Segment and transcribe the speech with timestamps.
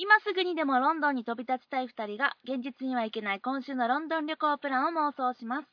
[0.00, 5.68] 今すぐにでもロンドンに飛び立ちたい2人が現実には行けない今週のロンドン旅行プランを妄想します。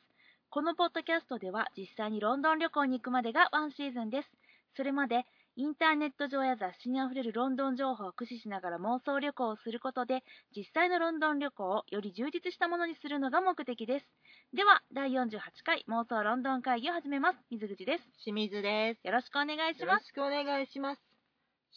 [0.49, 4.27] このポッドキャストでは実際にロンドン旅行に行くまでがワンシーズンです。
[4.75, 5.25] それまで
[5.55, 10.23] インターネット上や雑誌にあふれるロンドン情報を駆使しながら妄想旅行をすることで
[10.57, 14.07] 実際のロンドン旅行をより充実したものにするのが目的です。
[14.55, 17.37] では、第48回妄想ロンドン会議を始めます。
[17.51, 18.03] 水口です。
[18.23, 19.05] 清水です。
[19.05, 20.05] よろしくお願いしよろます。
[20.07, 21.01] しくお願いします。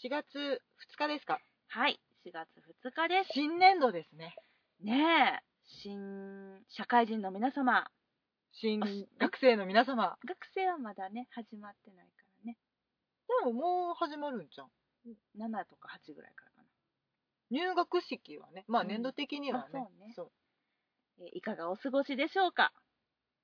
[0.02, 0.62] 4月
[0.96, 1.38] 2日ですか？
[1.68, 2.48] はい、4月
[2.84, 3.30] 2日です。
[3.32, 4.34] 新年度ですね。
[4.80, 7.90] ねえ、新社会人の皆様、
[8.52, 8.80] 新
[9.18, 10.16] 学生の皆様。
[10.26, 12.56] 学生はまだね、始まってないからね。
[13.44, 14.68] でももう始まるんじゃん。
[15.38, 16.68] 7とか8ぐらいからか
[17.50, 19.78] 入学式はね、まあうん年度的にはね。
[19.78, 20.26] あそうねそう
[21.20, 21.26] な。
[21.26, 22.72] えーいかがお過ごしでしょうか？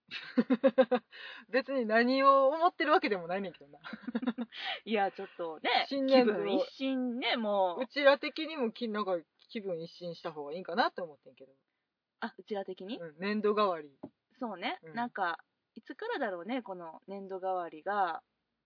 [1.50, 3.78] 別に何を思ってるわけでもないねんけどな。
[4.84, 9.18] いや、ちょっとね、新年度気分一新ね、もうう、ちら的にもきなんか
[9.48, 11.52] 気分一新した方がいいんかなって思ってんけど。
[12.20, 13.91] あ、うちら的に、うん、年度代わり。
[14.38, 15.38] そうね、うんなんか、
[15.74, 18.22] いつからだろうね、この年度代わりが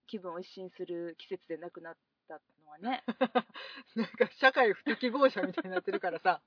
[0.07, 1.97] 気分を一新する季節でなくなっ
[2.37, 3.03] たのはね。
[3.95, 6.41] なんか社会不適合者みたいになってるからさ。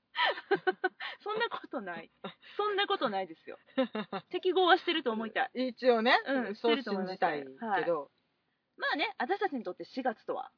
[1.21, 2.11] そんなことない。
[2.57, 3.59] そんなことないですよ。
[4.29, 5.69] 適合はしてると思いたい。
[5.69, 8.11] 一応ね、うんそう信じたいけど、
[8.77, 10.51] まあね、私たちにとって4月とは、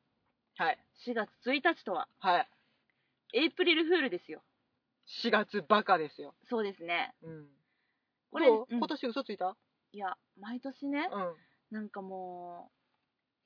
[0.58, 0.80] はい。
[1.06, 2.50] 4月1日とは、はい。
[3.34, 4.44] エイプリルフールですよ。
[5.23, 6.36] 4月バカですよ。
[6.50, 7.14] そうですね。
[7.22, 7.50] うん。
[8.32, 9.56] これ、今年嘘ついた？
[9.92, 11.36] いや、毎年ね、うん。
[11.72, 12.84] なんかもう、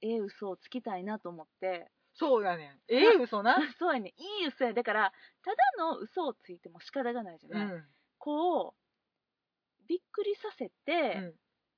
[0.01, 2.79] ええ嘘をつきたいなと思って、そうやねん。
[2.87, 3.55] ええ嘘な。
[3.79, 4.73] そうやね、いい嘘や。
[4.73, 7.65] だから、ただの嘘をついても仕方がないじゃない。
[7.65, 7.85] うん。
[8.17, 11.35] こう、びっくりさせて、うん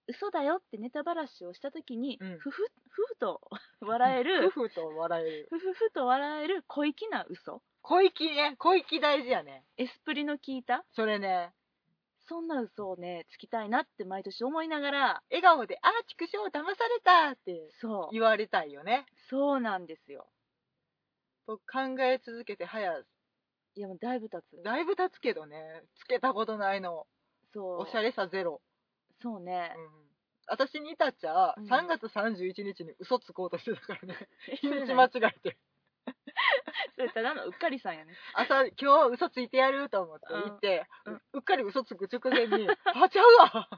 [0.07, 3.39] 嘘だよってネタばらしをしたときに、うんふふ、ふふと
[3.79, 5.47] 笑える、 夫婦と笑える。
[5.49, 8.55] ふふふと笑える小粋な嘘小粋ね。
[8.57, 9.63] 小粋大事やね。
[9.77, 10.83] エスプリの効いた？
[10.91, 11.53] それね。
[12.31, 19.05] そんな嘘をね、つきたいなって毎年思いながら、笑顔で、あー、畜生騙されたってそう、言われたいよね。
[19.29, 20.27] そうなんですよ。
[21.45, 22.89] と考え続けて早、
[23.75, 24.63] いやもうだいぶ経つ。
[24.63, 25.83] だいぶ経つけどね。
[25.99, 27.05] つけたことないの。
[27.53, 27.79] そう。
[27.81, 28.61] おしゃれさゼロ。
[29.21, 29.73] そうね。
[29.75, 29.89] うん。
[30.47, 34.15] 私に至っちゃ、うん3月31日に嘘つこうとしてたからね。
[34.61, 35.57] 日にち間何違えて。
[36.95, 38.13] それただのうっかりさんやね。
[38.33, 42.75] 朝、今日嘘ついてやると思って行って、うんううっかり嘘つく直前に、あ、
[43.09, 43.69] ちゃうわ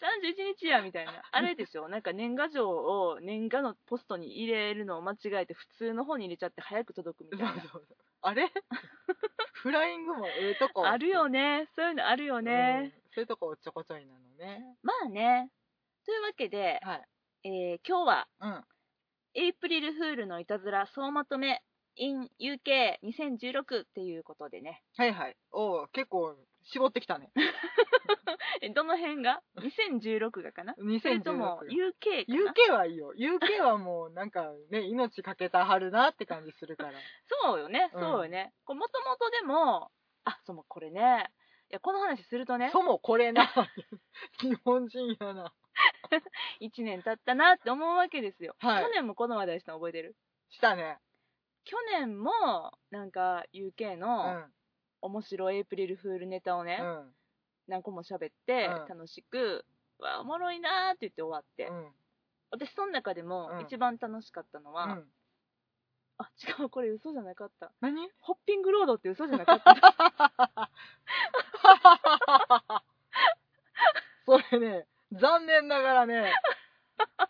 [0.00, 1.22] 31日やみたいな。
[1.30, 7.62] あれでしょなんか年賀状を年賀のポストに入れるのを間違えて普通の方に入れちゃって早く届くみたいな。
[8.22, 8.50] あれ？
[9.54, 10.86] フライングもええとこ。
[10.86, 11.68] あるよね。
[11.74, 12.92] そういうのあるよね。
[12.98, 14.76] うんそういうとこおっちょこちょいなのね。
[14.82, 15.50] まあね。
[16.04, 17.08] というわけで、はい。
[17.44, 18.64] えー今日はうん。
[19.34, 21.62] エイプリルフールのいたずら総まとめ
[21.96, 24.82] in UK2016 っていうことでね。
[24.96, 25.36] はいはい。
[25.52, 27.30] おう結構絞ってきたね。
[28.60, 30.74] えどの辺が ?2016 がかな？
[30.74, 32.26] それとも2016。
[32.26, 33.12] UK かな？UK はいいよ。
[33.14, 36.92] UK はもうなんかね、命かけたはるなって感じするから。
[37.42, 38.52] そうよね、うんそうよね。
[38.66, 39.90] もともとでも、
[40.24, 41.30] あ、そうもこれね、
[41.70, 43.46] いや、この話するとね、そもこれな。
[44.40, 45.52] 日本人やな。
[46.60, 48.54] 1年経ったなって思うわけですよ。
[48.58, 50.16] はい去年もこの話題したの覚えてる？
[50.50, 50.98] したね。
[51.66, 52.30] 去年も、
[52.90, 54.52] なんか UK うのん。
[55.02, 57.14] 面白いエイプリルフールネタをね、うん。
[57.68, 59.66] 何個も喋って、うん楽しく、
[59.98, 61.92] わ、おもろいなーって言って終わって、うん。
[62.50, 65.12] 私その中でもうん一番楽しかったのは、うん。
[66.18, 67.72] あ、違う、これ嘘じゃなかった。
[67.80, 68.08] 何？
[68.20, 69.74] ホッピングロードって嘘じゃなかった。
[74.24, 76.32] それね、残念ながらね、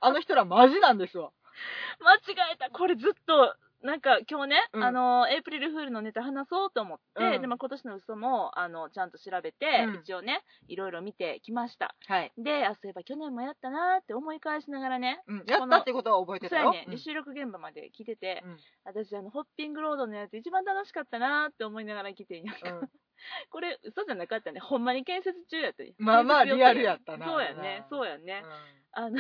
[0.01, 1.33] あの人らマジなんですわ。
[2.01, 2.21] 間違
[2.53, 4.85] えたこれずっとなんか今日ね、うん。
[4.85, 7.41] あのエイプリルフールのネタ話そうと思って、うん。
[7.41, 10.01] でも今年の嘘もあのちゃんと調べて、うん。
[10.03, 11.95] 一応ねいろいろ見てきました。
[12.07, 12.33] はい。
[12.39, 15.37] であそういえば去年もやったなーって思い返しながらねうん。
[15.47, 16.65] やったってことは覚えてたよ。
[16.65, 18.57] そうやね、で収録現場まで聞いてて、うん。
[18.85, 22.91] 私あのホッピングロードのやつ一番楽しかったなーって思いながら来てんやんか、うん。
[23.51, 24.61] これ嘘じゃなかったね。
[24.61, 28.49] ほんまに建設中やったねまあまあリアルやったなそうやねそうやね、う
[28.93, 29.19] あの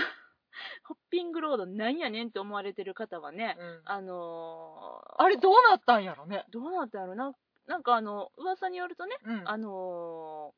[0.84, 6.44] ホッピングロードなんやねんって思われてる方はね、んうんあのーあれどうなったんやろね。
[6.50, 7.14] どうなったんやろ？
[7.14, 7.32] な
[7.66, 9.48] なんかあの噂によるとね、うん。
[9.48, 10.54] あの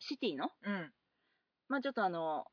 [0.00, 0.92] ーシティのうん。
[1.68, 2.46] まあちょっとあの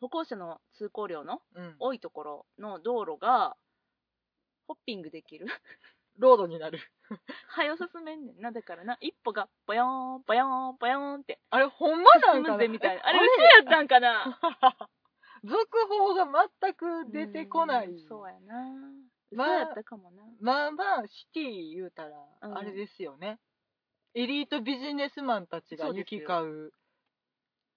[0.00, 1.76] 歩行者の通行量のうん。
[1.78, 3.56] 多いところの道路が
[4.66, 5.46] ホッピングできる
[6.18, 6.78] ロードになる。
[7.48, 12.68] はよ進めんねんなだからな一歩がボヨーンボヨーンボヨーンってあれほんまな進んかな？
[12.68, 13.20] みたいなあえれ？
[13.20, 14.38] 嘘やったんかな？
[15.44, 15.56] 続
[15.88, 16.26] 報が
[16.60, 17.88] 全く出てこない。
[17.88, 18.64] うんそうやな。
[19.34, 20.22] まあったかもな。
[20.40, 22.10] まあまあシティ言うたら
[22.42, 22.58] うん。
[22.58, 23.38] あれですよね、
[24.14, 26.72] エリートビジネスマンたちが行き交う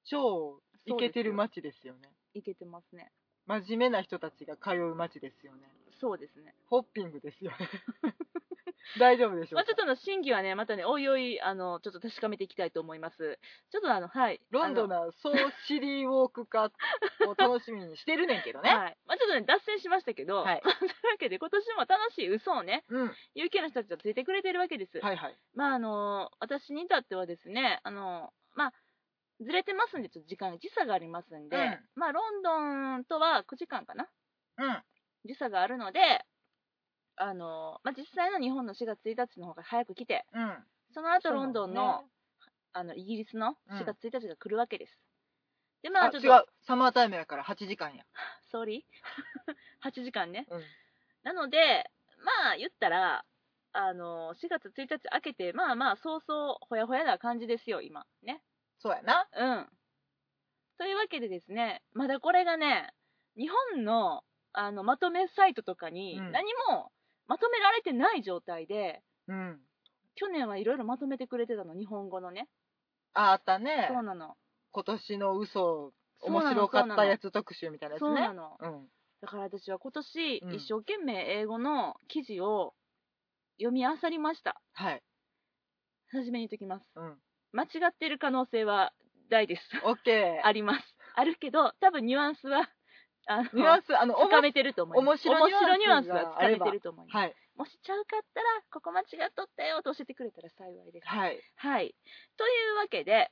[0.04, 2.10] 超イケてる街ですよね。
[2.34, 3.12] いけてますね。
[3.48, 5.72] 真面目な人たちが通う街ですよね。
[6.00, 6.54] そうですね。
[6.68, 7.58] ホッピングですよね
[9.00, 13.40] 大丈夫でしょうか、まあちょっとの真偽はねまたねおいおいあのちょっと確かめていきたいと思います。
[13.72, 18.98] ちょっとあのはいロンドンのなソーシリーウォーク化を楽しみにしてるねんけどね、はい。
[19.06, 20.62] まあ、ちょっとね脱線しましたけど、はい。
[20.64, 23.16] まあそういうわけで今年も楽しい嘘をねうん。
[23.36, 25.38] UK の人たちはついてくれてるわけです、はいはい。
[25.54, 28.74] まああの私に至ってはですねあのまあ
[29.42, 31.90] ずれてますんでちょっと時間に時差がありますんで、うん。
[31.96, 34.08] まあロンドンとは9時間かな？
[34.58, 34.84] うん。
[35.26, 36.24] 時差があるので
[37.18, 40.58] あの、まあ、実際の日本の4月1日の方が早く来てうん。
[40.94, 42.08] その後ロンドンの,、ね。
[42.74, 43.78] あのイギリスのうん。
[43.80, 45.00] 4月1日が来るわけです、
[45.82, 46.46] でまあちょっあ違とう。
[46.62, 48.06] サマータイムやから8時間や、
[48.52, 50.48] ソーリー8時間ね。
[50.50, 50.64] うん、
[51.24, 51.90] なので
[52.24, 53.24] まあ言ったら
[53.74, 58.06] あの4月1日明けてまあまあそうそうほやほやな感じですよ今。
[58.24, 58.42] ね。
[58.80, 59.28] そうやな。
[59.36, 59.70] うん。
[60.78, 62.94] というわけでですねまだこれがね
[63.38, 64.24] 日本の
[64.54, 66.32] あのまとめサイトとかにうん。
[66.32, 66.92] 何も
[67.28, 69.60] まとめられてない状態で、うん。
[70.16, 72.48] 去年はいろいろまとめてくれてたの日本語のね。
[73.14, 73.90] ああったね。
[73.92, 74.36] そうなの。
[74.72, 78.08] 今年の嘘面白かったやつ特集みたいなやつね。
[78.08, 78.58] そうなの。
[78.60, 78.88] うん。
[79.22, 80.54] だから私は今年、うん。
[80.54, 82.74] 一生懸命英語の記事を
[83.58, 84.62] 読み漁りました。
[84.74, 85.04] はい。
[86.12, 86.86] 初めに言っときます。
[86.96, 87.18] うん。
[87.52, 88.94] 間違ってる可能性は
[89.30, 89.62] 大です。
[89.86, 90.46] オッケー。
[90.46, 90.96] あります。
[91.16, 92.70] あるけど多分ニュアンスは
[93.28, 95.28] あのニュアンスあのつかめてると思います。
[95.28, 97.36] 面白ニュアンスニュアンスがはつかめてると思います、はい。
[97.58, 101.08] もしちゃうかったらここ間違っとったよと教えてくれたら幸いです。
[101.08, 101.40] はい。
[101.56, 101.96] はい。
[102.38, 103.32] というわけで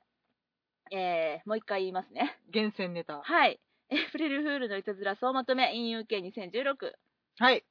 [0.92, 2.38] えー、もう一回言いますね。
[2.52, 3.22] 厳選ネタ。
[3.22, 3.60] はい。
[3.90, 6.92] エイプリルフールのいたずら総まとめ in UK2016
[7.40, 7.64] はい。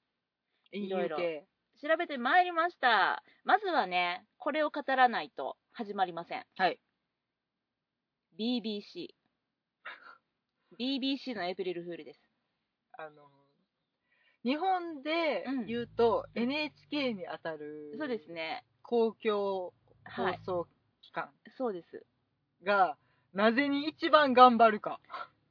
[0.73, 1.17] いろいろ。
[1.19, 3.23] 調べてまいりました。
[3.45, 6.45] まずはねこれを語らないと始まりません。
[6.57, 6.79] はい。
[8.39, 9.09] BBC
[10.83, 12.21] BBC のエイプリルフールです。
[12.99, 13.23] あの
[14.43, 18.65] 日本で言うと、NHK にあたるそうですね。
[18.83, 19.73] 公共
[20.05, 20.67] 放はい送
[21.01, 22.05] 機関そうです。
[22.65, 22.97] が、
[23.33, 24.99] なぜに一番頑張るか。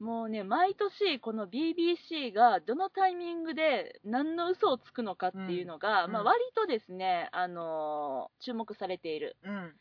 [0.01, 6.11] もうね毎年この BBC がどのタイミングで何の嘘をつくのかっていうのが、うん。
[6.11, 9.37] まあ、割とですね、あのー注目されている。
[9.43, 9.73] うん。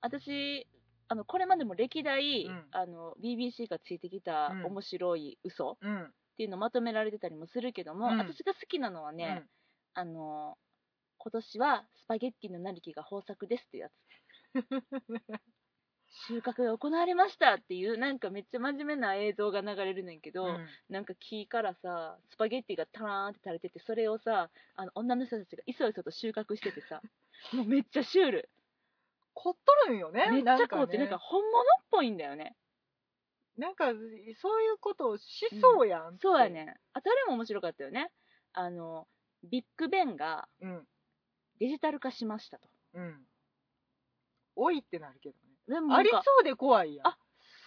[0.00, 0.66] 私
[1.12, 2.64] あのこれまでも歴代、うん。
[2.72, 4.64] あの BBC がついてきたうん。
[4.64, 6.04] 面白い嘘うん。
[6.04, 6.06] っ
[6.38, 8.18] ていうのまとめられてたりもするけども、うん。
[8.18, 9.44] 私が好きなのはね、
[9.92, 10.56] あの
[11.18, 13.92] 今年はスパゲッティのなりきが豊作ですっていうやつ。
[16.28, 20.66] 収穫が行われましたっていうなんかめっちゃ真面目な映像が流れるねんけど、うん。
[20.88, 27.02] なんか木からさスパゲッティがタラーンって垂れててそれをさあの女の人たちがいそいそと収穫しててさ
[27.52, 28.48] もうめっちゃシュール
[29.34, 32.56] 凝っとるんよねめっちゃこうってねなんか本物っぽいんだよね。
[33.58, 33.84] なんか
[34.40, 35.24] そういうことをし
[35.60, 36.74] そうやんって、そうやね。
[36.94, 38.10] あとあれも面白かったよね。
[38.54, 39.06] あの
[39.44, 40.86] ビッグベンがうん。
[41.58, 42.68] デジタル化しましたと。
[42.94, 43.26] うん。
[44.56, 45.40] おいってなるけどね。
[45.68, 47.06] でもありそうで怖いやん。
[47.06, 47.18] あ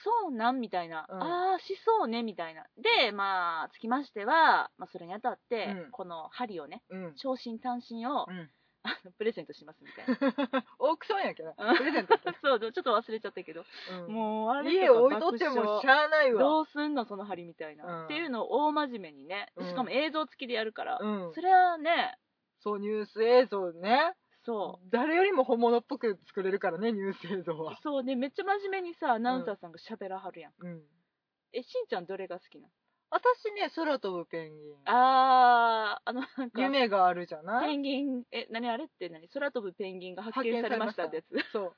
[0.03, 1.23] そうなんみたいな、うん。
[1.23, 2.65] ああしそうねみたいな。
[2.77, 5.91] でまあつきましては、まあ、それにあたって、うん。
[5.91, 7.13] この針をねうん。
[7.15, 8.49] 長身短身を、うん
[8.85, 10.65] あのプレゼントしますみたいな。
[10.79, 11.77] オークションやけどうん。
[11.77, 13.65] プレゼントそうちょっと忘れちゃったけど、
[14.05, 14.13] うん。
[14.13, 16.39] もうあれ家置いとってもしゃあないわ。
[16.39, 18.05] どうすんのその針みたいな、うん。
[18.05, 19.51] っていうのを大真面目にね。
[19.55, 19.67] うん。
[19.67, 21.33] しかも映像付きでやるから、うん。
[21.33, 22.17] それはね。
[22.59, 24.13] そうニュース映像ね。
[24.45, 27.77] そ誰よりも本物っぽく作れるからねニュース映像うは。
[27.81, 30.53] そうねめっちゃ真面目にさアナウンサーさんが喋らはるやん。
[31.51, 32.73] えしんちゃんどれが好きなの？
[33.11, 34.75] 私ね空飛ぶペンギン。
[34.85, 37.69] あーあのなんか夢があるじゃない？
[37.69, 39.27] ペンギンえ何あれって何？
[39.29, 41.73] 空飛ぶペンギンが発見されましたってやつそう。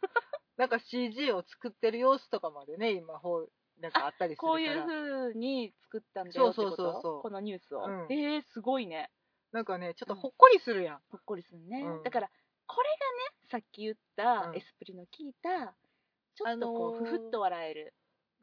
[0.57, 4.51] なんか CG を作ってる様子とかまでね今ほうなんかあったりするから。
[4.53, 6.69] こういう風に作ったんだよってこと？
[6.69, 7.21] そうそうそうそう。
[7.21, 8.13] このニュースを、うん。
[8.13, 9.09] えー、すごいね。
[9.51, 12.03] なんかねちょっとほっこりするやん、ほっこりするね、うん。
[12.03, 12.29] だから
[12.65, 12.95] これが
[13.31, 14.57] ねさっき言った、うん。
[14.57, 15.73] エスプリの効いた
[16.35, 17.93] ちょっとこう、あのーふふっと笑える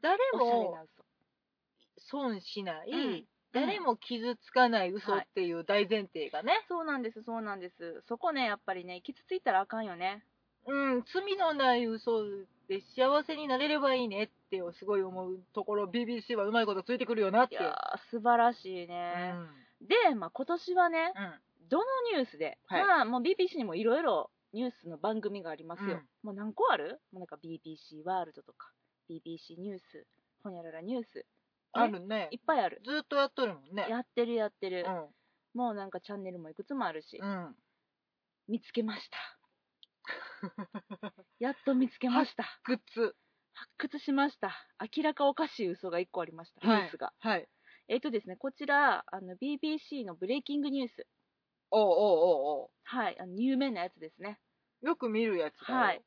[0.01, 0.75] 誰も
[1.97, 8.03] 損しない、うん誰も傷つかない嘘っていう大前提がね、そうなんですそうなんです。
[8.05, 10.25] そこねやっぱりね傷ついたらあかんよね。
[10.67, 12.25] うん罪のない嘘
[12.67, 17.55] で幸せになれればいいねってすごい思うところ BBC はうまいことついてくるよなって。
[17.55, 19.35] いやー素晴らしいね、
[19.79, 21.13] で、まあ、今年はね
[21.69, 21.83] どの
[22.13, 22.83] ニュースで、はい。
[22.83, 26.01] まあもう BBC にもいろいろニュースの番組がありますよ、うん。
[26.23, 26.99] もう何個ある？
[27.13, 28.69] もうなんか BBC ワールドとか
[29.09, 30.05] BBC ニュース
[30.43, 31.25] ほにゃららニュース
[31.77, 34.85] あるねいっぱいあるずっとやっとるもんねやってるやってる、
[35.53, 37.55] もうなんかチャンネルもいくつもあるし、うん。
[38.47, 39.17] 見つけました。
[41.39, 42.45] やっと見つけました。
[42.63, 43.15] 靴。
[43.53, 44.53] 発掘しました。
[44.97, 46.67] 明らかおかしい嘘が1個ありました。
[46.67, 47.13] ニュースが。
[47.19, 47.47] はい。
[47.87, 51.07] えっ、とですね、こちら、あの、BBC のブレイキングニュース。
[51.71, 54.39] おうおうおうおはい、あの有名なやつですね。
[54.81, 56.03] うよく見るやつはい。。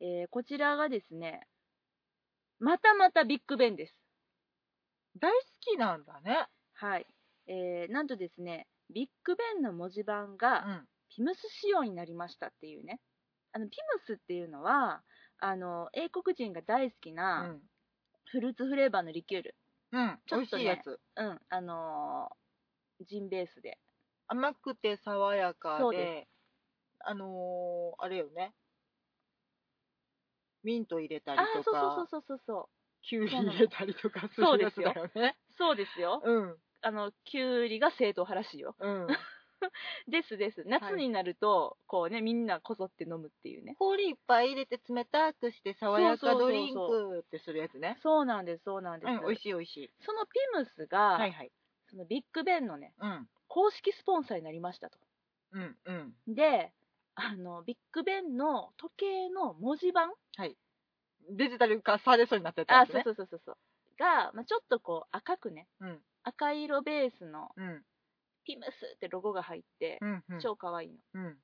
[0.00, 1.46] えーこちらがですね、
[2.58, 3.96] またまたビッグベンです。
[5.18, 6.48] 大好きなんだね。
[6.74, 7.06] はい。
[7.46, 10.88] えーなんとですね、ビッグベンの文字盤うがん。
[11.08, 13.00] ピムス仕様になりましたっていうね。
[13.52, 15.04] あの、ピムスっていうのは、
[15.38, 17.14] あの、英国人が大好きう。
[17.14, 17.62] なん
[18.26, 19.56] フルーツフレーバーのリキュール。
[19.92, 20.18] うん。
[20.26, 21.00] 美ちょっとね味しいやつ。
[21.16, 23.78] うん、あのージンベースで。
[24.26, 26.28] 甘くて爽やかでそうで、
[27.00, 28.54] あのー、あれよね。
[30.62, 32.77] ミント入れたりああー、とそうそうか、そうそうそう。
[33.02, 35.36] キュウリ入れたりとかするやつそうですよだよね。
[35.56, 36.20] そうですよ。
[36.24, 36.56] うん。
[36.82, 38.76] あの、キュウリが正統派らしいよ。
[38.78, 39.06] うん。
[40.08, 40.64] ですです。
[40.66, 43.74] 夏になると、こうね、みんなこぞって飲むっていうね。
[43.78, 47.98] 氷いっぱい入れて冷たくして爽やかドリンクってするやつね。
[48.02, 49.10] そうなんです、そうなんです。
[49.10, 49.90] うん、美味しい美味しい。
[50.00, 51.52] そのピムスが、はいはい。
[51.90, 53.28] そのビッグベンのね、うん。
[53.48, 54.98] 公式スポンサーになりましたと。
[55.52, 56.14] うんうん。
[56.34, 56.72] で、
[57.14, 60.12] あの、ビッグベンの時計の文字盤、
[61.30, 63.02] デジタル化されそうになってたあ、やつね。
[63.04, 63.56] そうそうそうそうそう。
[63.98, 65.98] が、まあ、ちょっとこう赤くね、うん。
[66.22, 67.82] 赤色ベースのうん。
[68.44, 70.24] ピムスってロゴが入って、うん。
[70.30, 70.40] うん。
[70.40, 71.36] 超可愛いのうん。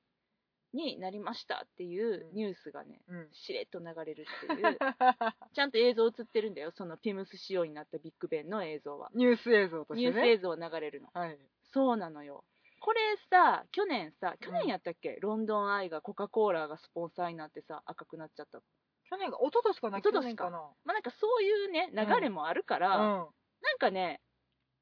[0.73, 3.27] になりましたっていううんニュースがね、うん。
[3.31, 4.77] しれっと流れるっていう、
[5.53, 9.09] ちゃんと映像映ってるんだよ、そのピムス仕様になったビッグベンの映像は。
[9.13, 10.11] ニュース映像としてね。
[10.11, 11.09] ニュース映像流れるの。
[11.13, 11.39] はい。
[11.71, 12.43] そうなのよ。
[12.81, 12.99] これ
[13.29, 18.61] さ、去年さ、去年やったっけ、ロンドンアイがコカ・コーラがスポンサーになってさ、赤くなっちゃった。
[19.09, 20.51] 去年が、一昨年かな一昨年かな
[20.83, 23.01] まあなんかそういうね、流れもあるから、うん。
[23.01, 24.21] なんかね、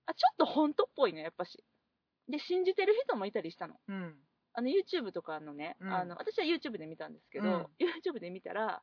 [0.05, 1.63] あ、ちょっと本当っぽいの、やっぱし。
[2.29, 3.75] で、信じてる人もいたりしたの。
[3.87, 4.15] うん。
[4.53, 8.81] あの、YouTube とかのね、うんあの、私は YouTube で見たんですけど、うん YouTube で見たら、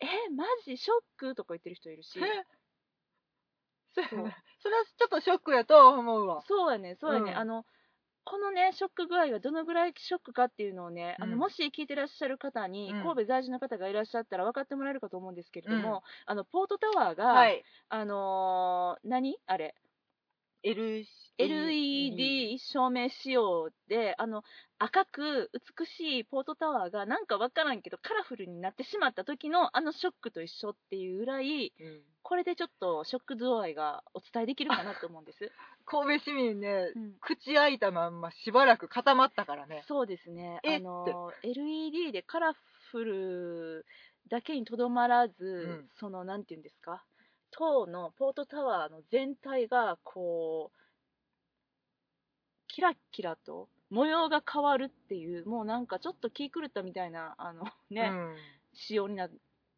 [0.00, 2.44] え、マジショックとか言ってる人いるし、え？
[3.92, 6.42] そそうそれはちょっとショックやと思うわ。
[6.46, 7.66] そうやね、そうやね、うんあの、
[8.30, 13.02] このね、ショック具合がどのぐらいショックかっていうのをね、あのうんもし聞いてらっしゃる方に、うん。
[13.02, 16.00] 神戸在住の方がいらっしゃったら分かってもらえるかと思うんですけれども、うん。
[16.26, 17.66] あの、ポートタワーが、はい。
[17.88, 19.36] あのー何？
[19.46, 19.74] あれ、
[20.62, 21.04] L
[21.38, 24.42] LED 照明仕様で、あの、
[24.78, 35.50] 赤く美しいポートタワーがなんかわからんけどカラフルになってしまった時のあのショックと一緒っていうぐらい、うんこれでちょっとショック度合いがお伝えできるかなと思うんです。
[35.86, 39.82] 神戸市民ね、うん口開いたまんましばらく固まったからね。
[39.88, 40.60] そうですね。
[40.62, 43.86] えあの、LED でカラフル
[44.28, 47.02] だけにとどまらず、んその、なんていうんですか、
[47.50, 50.80] 塔のポートタワーの全体が、こう、
[52.68, 58.36] キラッキラと模様が変わるっていう、もうなんかちょっと気狂ったみたいな、あのね、うん。
[58.72, 59.30] 仕様になっ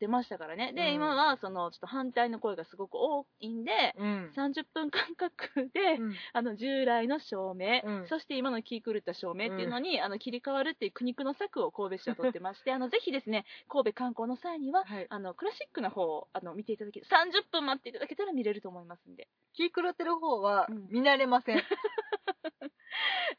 [0.03, 0.73] てましたからね。
[0.75, 0.95] で、うん。
[0.95, 4.33] 今はその、ちょっと反対の声がすごく多いんで、うん。
[4.37, 6.15] 30分間隔で、うん。
[6.33, 8.07] あの従来の照明、うん。
[8.09, 15.07] そして今の気狂った照明っていうのに、あの切り替わるっていう苦肉の策を神戸市は取ってまして あのぜひですね神戸観光の際にははい。
[15.09, 19.29] あのクラシックな方をあの見ていただけ30分待っていただけたら見れると思いますんで。
[19.53, 20.89] 気狂ってる方はうん。
[20.91, 21.63] 見慣れません。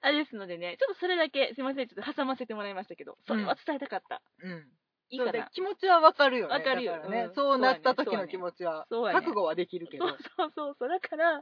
[0.01, 4.67] あれですのでねちょっとそれだけすいませんちょっと挟ませてもらいましたけどそれは伝えたかった、うん。
[5.13, 6.53] いいかな気持ちはわかるよね。
[6.53, 10.07] わかるよねうんそうなった時の気持ちは、そうやね覚悟はできるけど。
[10.37, 11.33] そうそうそうだから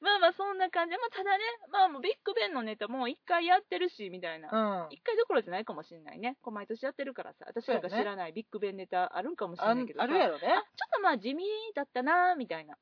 [0.00, 4.92] まあまあそんな感じで、まあ、ただねまあもうビッグベンのネタもう一回やってるしみたいな、うん。
[4.92, 6.36] 一回どころじゃないかもしれないね。
[6.42, 10.60] こう毎年やってるからさ、私らが知らないビッグベンネタあるんかもしれあないけどさあるやろねあ。
[10.60, 12.76] ちょっとまあ地味だったなみたいな。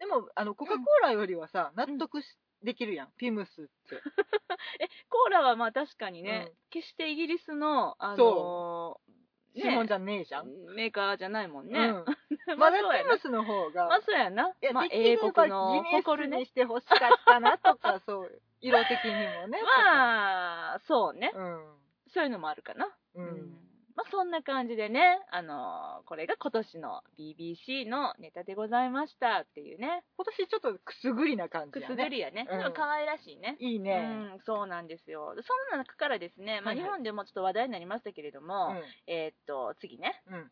[0.00, 3.12] でも、あの、コカ・コーラよりはさ、納得しできるやん。
[3.18, 3.70] ピムスって。
[4.80, 9.19] え、コーラはまあ確かにね、うん決してイギリスの、あのそー
[9.56, 10.46] 資本じゃねえじゃん。
[10.74, 11.78] メーカーじゃないもんね。
[11.78, 12.04] うん。
[12.58, 13.04] まあそうやな。
[13.04, 14.48] ピムスの方が、まあそうやな。
[14.48, 16.46] いや、まあ英国の誇るに。
[16.46, 19.62] してほしかったなとか、 そう、色的にもね。
[19.62, 21.32] まあ、そうね。
[21.34, 21.76] うん。
[22.08, 22.86] そういうのもあるかな。
[23.14, 23.22] う。
[23.22, 23.69] うん
[24.00, 30.02] まあそんな感じでね、あのーこれが今年の BBC のネタでございましたっていうね。
[30.16, 31.86] 今年ちょっとくすぐりな感じね。
[31.86, 32.46] すぐりやね。
[32.50, 33.56] うんでも可愛らしいね。
[33.60, 34.00] いいうね。
[34.00, 35.34] ん、そうなんですよ。
[35.34, 38.74] でそんな中からですね、まあ、はいはい日本でもちょっと話題になりましたけれども、
[39.06, 40.34] えーっと、次ね、うん。
[40.34, 40.50] うん。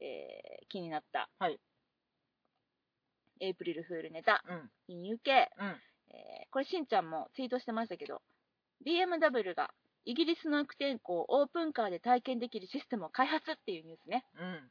[0.00, 1.58] えー気になった、はい
[3.40, 4.70] エイプリルフールネタ、うん。
[4.94, 5.76] in UK、うん。
[6.14, 8.22] えーこれしんちゃんもツイートしてましたけど、
[8.86, 9.70] BMW が
[10.04, 14.24] イギリスの悪天候をオープンカーで体験できるシステムを開発っていうニュースね。
[14.38, 14.70] うん。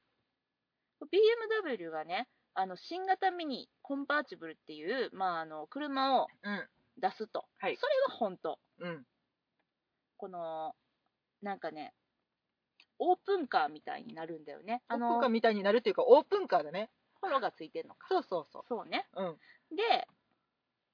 [1.05, 6.67] BMW がね、あの新型ミニコンバーチブルっていう、まあ、あの車をうん。
[6.99, 7.45] 出すと。
[7.59, 8.59] はいそれは本当。
[8.79, 9.05] うん。
[10.17, 10.73] この、
[11.43, 11.93] なんかね、
[12.97, 14.81] オープンカーみたいになるんだよね。
[14.87, 16.89] あのオープンカー、みたいになるっていうか、オープンカーだね。
[17.21, 18.07] ホロがついてんのか。
[18.09, 19.05] そうそうそそうね。
[19.15, 19.23] う。
[19.23, 19.25] う
[19.73, 19.75] ん。
[19.75, 20.07] で、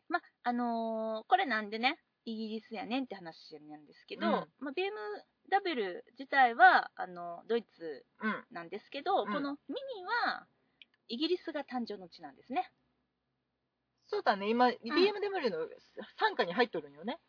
[0.09, 8.45] ま、あのーこれなんでね、イギリスやねんって話なんですけど、うんま、BMW 自体は、あの、ドイツうん。
[8.51, 10.47] なんですけど、うんこのミニは、
[11.09, 12.71] イギリスが誕生の地なんですね。
[14.07, 15.67] そうだね、今、BMW の
[16.19, 17.19] 傘下に入っとるんよね。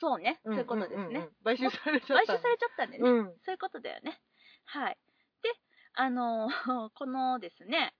[0.00, 0.40] そうね。
[0.44, 1.02] うんそういうことですね。
[1.02, 2.26] うんうんうん買収されちゃった。
[2.26, 3.08] 買収されちゃったんでね。
[3.10, 3.24] うん。
[3.44, 4.20] そういうことだよね。
[4.66, 4.98] はい。
[5.42, 5.50] で、
[5.94, 7.94] あのー このですね、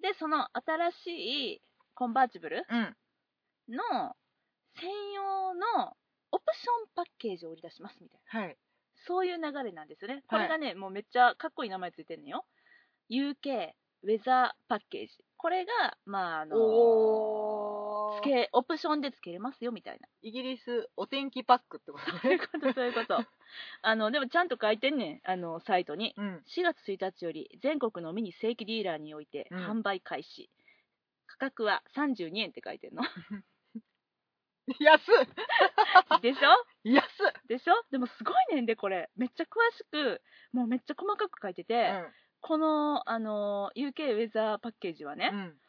[0.00, 1.06] で、その新し
[1.56, 1.62] い
[1.94, 2.96] コンバーチブルうん。
[3.68, 4.16] の
[4.80, 5.96] 専用の
[6.30, 8.40] オプションパッケージを売り出しますみたいな。
[8.40, 8.56] はい。
[9.06, 10.22] そういう流れなんですよね。
[10.28, 12.44] こはいれがね、もうめっちゃかっこいい名前ついてんのよ。
[13.10, 13.70] UK
[14.02, 15.24] ウェザーパッケージ。
[15.36, 16.56] これが、まあ、あの
[18.20, 20.08] つけ、オプションでつけれますよみたいな。
[20.22, 22.46] イギリスお天気パックってこと そういうね。
[22.46, 23.24] こと、そういうこと。
[23.82, 26.14] あの、でもちゃんと書いてんねん、あの、サイトに。
[26.16, 26.44] うん。
[26.46, 30.50] 4月1日より全国のミニ正規ディーラーにおいてうん販売開始。
[31.26, 33.02] 価格は32円って書いてんの。
[34.80, 36.50] 安っでしょ？
[36.84, 37.74] 安っでしょ？
[37.90, 39.10] でもすごいねんで、これ。
[39.16, 39.46] めっちゃ詳
[39.76, 40.22] しく、
[40.52, 41.90] もうめっちゃ細かく書いてて、
[42.40, 45.60] この、あの、UK ウェザーパッケージはね、うん。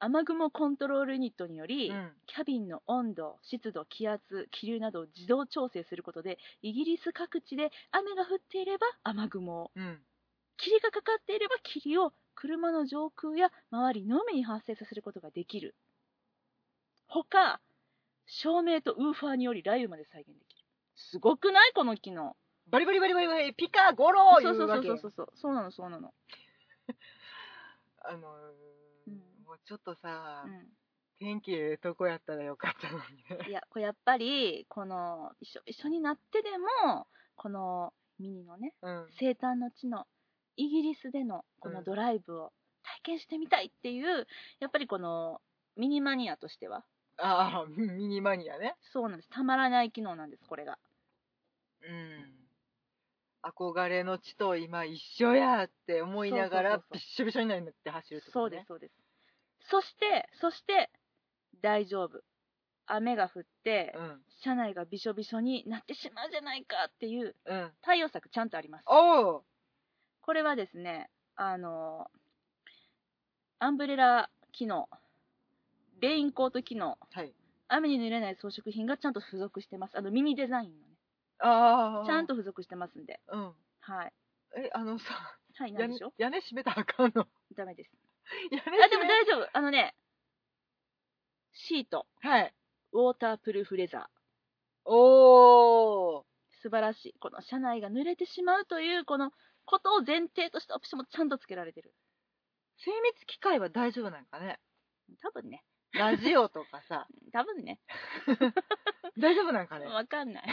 [0.00, 2.12] 雨雲コントロールユニットにより、うん。
[2.26, 10.04] キャビンの温度、湿度、気圧、気流などを自動調整することで、イギリス各地で雨が降っていれば雨雲を、うん。
[10.56, 15.74] 霧がかかっていれば霧を車の上空や周りのみに発生させることができる。
[17.08, 17.60] 他、
[18.26, 20.64] 照明とウーファーにより雷雨まで再現できる。
[20.96, 21.72] すごくない？
[21.74, 22.36] この機能。
[22.68, 25.28] バリバリバリバリバリ、ピカゴローそうそうそうそうそう。
[25.34, 26.14] そうなの、そうなの。
[28.06, 28.52] あのー
[29.06, 30.50] うんもうちょっとさ、う
[31.18, 33.42] 天気ええとこやったらよかったのにん。
[33.42, 33.52] いね。
[33.52, 39.06] や、これやっぱり、この、一緒、一緒になってでも、このミニのね、うん。
[39.18, 40.06] 生誕の地の
[40.56, 44.26] イギリスでのこのドライブを体験してみたいっていう、
[44.60, 45.40] やっぱりこの
[45.76, 46.84] ミニマニアとしては、
[47.18, 48.76] ああ、 ミニマニアね。
[48.92, 49.28] そうなんです。
[49.30, 50.78] たまらない機能なんです、これが。
[51.82, 52.48] うん。
[53.42, 58.94] 憧れの地と今一緒やって思いながらびっしょびしょになって走るってことねそうです、そうです。
[59.70, 60.90] そして、そして、
[61.60, 62.22] 大丈夫。
[62.86, 68.84] 雨が降って、うん車内がびしょびしょになってしまうじゃないかっていううん対応策ちゃんとあります。
[68.86, 69.44] おお
[70.20, 72.10] これはですね、あの、
[73.58, 74.88] アンブレラ機能、
[76.00, 77.32] レインコート機能、はい
[77.66, 79.96] 雨に濡れない装飾品がちゃんと付属してます。
[79.96, 80.98] あの、ミニデザインのね、
[81.40, 83.20] ああちゃんと付属してますんで。
[83.28, 84.12] うんはい。
[84.56, 85.04] えあのさ
[85.56, 86.12] はい、なんでしょ？
[86.18, 87.26] 屋根閉めたらあかんの？
[87.56, 87.90] ダメです。
[88.52, 89.48] 屋根あ、でも大丈夫。
[89.56, 89.94] あのね、
[91.52, 92.54] シート、はい
[92.92, 94.90] ウォータープルーフレザー。
[94.90, 96.26] おお
[96.62, 97.14] 素晴らしい。
[97.18, 99.32] この車内が濡れてしまうという、この
[99.64, 101.94] ことを前提としたオプションもちゃんと付けられてる。
[102.76, 104.60] 精密機械は大丈夫なんかね？
[105.22, 105.64] 多分ね。
[105.98, 107.78] ラジオとかさ多分ね。
[109.18, 110.44] 大丈夫なんかねわかんない。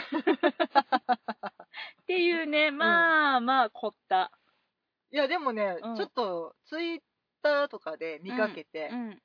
[2.02, 4.30] っていうね、まあまあ凝った。
[5.10, 7.02] いやでもね、うんちょっとツイッ
[7.42, 9.22] ターとかで見かけて、うん。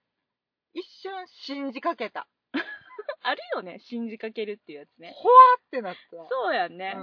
[0.73, 2.27] 一瞬信じかけた
[3.21, 5.13] あるよね、信じかけるっていうやつね。
[5.15, 5.99] ほわってなった
[6.29, 6.95] そうやんね。
[6.97, 7.01] う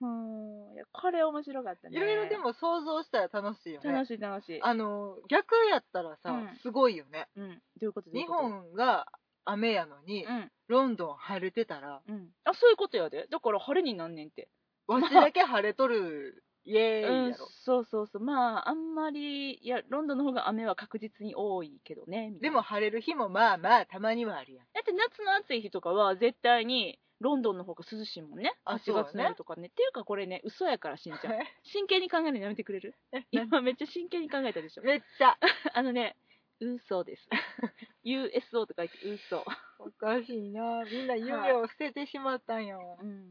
[0.00, 0.74] うん。
[0.74, 1.98] いやこれ面白かったん、ね。
[1.98, 4.62] いろいろでも想像したら楽しいよね楽しい楽しい。
[4.62, 7.48] あの逆やったらさ、うんすごいよねうん。
[7.48, 8.10] どういうこと？
[8.10, 9.06] どうい日うこと本が
[9.44, 10.50] 雨やのに、うん。
[10.68, 12.28] ロンドン晴れてたらうん。
[12.44, 13.26] あ、そういうことやで。
[13.30, 14.48] だから晴れになんねんって。
[14.86, 17.34] わしだけ晴れとるイエーイやろ、うん、
[17.64, 18.22] そうそうそう。
[18.22, 22.30] まあ、あんまり、いや、ロンドンの方が雨は確実に多いけどね。
[22.30, 28.52] みたいなでも、晴れる日もまあまあたまにはあるやんだって夏の暑い日とかは絶対にロンドンの方が涼しいもんね。
[28.66, 29.68] 8あそうだね月の夜とかね。
[29.68, 31.34] っていうかこれね、嘘やからしんちゃん。
[31.62, 32.94] 真剣に考えるのやめてくれる？
[33.12, 34.82] え今めっちゃ真剣に考えたでしょ。
[34.82, 35.36] めっちゃ
[35.74, 36.16] あのね、
[36.60, 37.28] 嘘です。
[38.04, 39.44] USO と書いて嘘。
[39.78, 43.30] おかしいなみんな夢を捨ててしまったんよ、うん。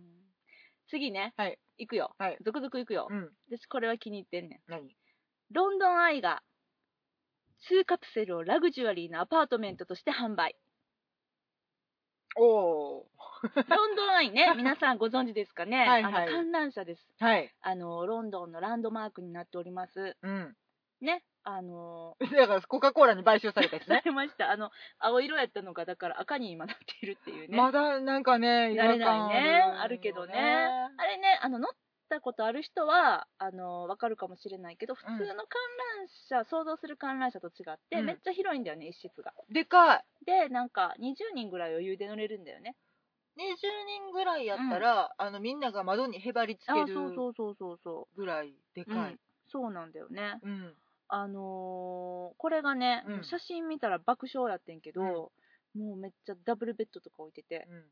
[0.90, 1.34] 次ね。
[1.38, 1.60] はい。
[1.78, 2.16] 行くよ。
[2.18, 3.08] はい続々行くよ。
[3.10, 4.72] うん私これは気に入ってんねん。
[4.72, 4.96] 何？
[5.52, 6.44] ロンドンアイが
[7.70, 10.56] 2カプセルをラグジュアリーなアパートメントとして販売。
[12.38, 13.06] おお
[13.68, 15.78] ロンドンアイね、 皆さんご存知ですかね？
[15.88, 17.08] はいはいあの観覧車です。
[17.20, 20.18] はいあの、ロンドンのランドマークになっております。
[20.22, 20.56] うん
[21.02, 21.24] ね？
[21.44, 24.52] あの、 だからコカ・コーラに買収されたやつさね れました。
[24.52, 27.58] あの、青色やったのが、だから赤に今なっているっていうね。
[27.58, 29.62] まだなんかね違慣れないね。
[29.62, 30.34] あるあるけどね。
[30.98, 31.72] あれね、あの、乗っ
[32.16, 38.06] ったことある人はあのわかるかもしれないけど普通の観覧車、想像する観覧車と違って、うん。
[38.06, 39.34] めっちゃ広いんだよね一室が。
[39.50, 40.06] でかい。
[40.26, 42.76] でなんか20人ぐらい余裕で乗れるんだよね。
[43.38, 43.46] 20
[44.08, 49.12] 人ぐらいやったら、あのみんなが窓にへばりつあけるそうそうそうそうそぐらいでかう、うん。
[49.12, 49.18] い、
[49.52, 50.40] そうなんだよね。
[50.42, 50.74] うん。
[51.08, 53.24] あのーこれがね、うん。
[53.24, 55.32] 写真見たら爆笑やってんけど、
[55.76, 57.84] もうめっちゃダブルベッドとか置いてて、うん。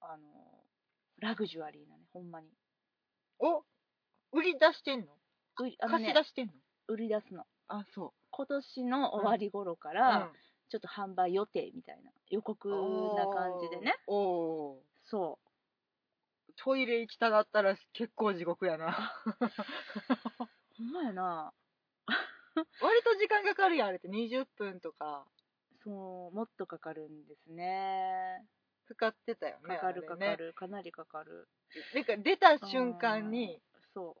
[0.00, 0.60] あのー
[1.20, 2.48] ラグジュアリーなねほんまに
[3.40, 3.64] お
[4.32, 5.06] 売り出してんの？
[5.06, 6.52] うあのね貸し出してんの？
[6.88, 7.44] 売り出すの。
[7.68, 10.30] あそ今年の終わり頃かう、ら、
[10.68, 12.68] ちょっと販売予定みたいな予告
[13.16, 13.96] な感じでね。
[14.06, 14.80] おおー。
[15.04, 15.38] そ
[16.56, 18.88] トイレ行きたがったら結構地獄やな。
[18.88, 19.48] う
[20.76, 21.52] ほんまやな。
[22.80, 24.08] 割と時間かかるやんあれって。
[24.08, 25.26] 20分とか。
[25.82, 28.44] そうもっとかかるんですね
[28.94, 30.36] かかってたよねかかるかあれね。
[30.36, 31.48] かる、かなりかかる。
[31.94, 33.60] でか出た瞬間に
[33.94, 34.16] そ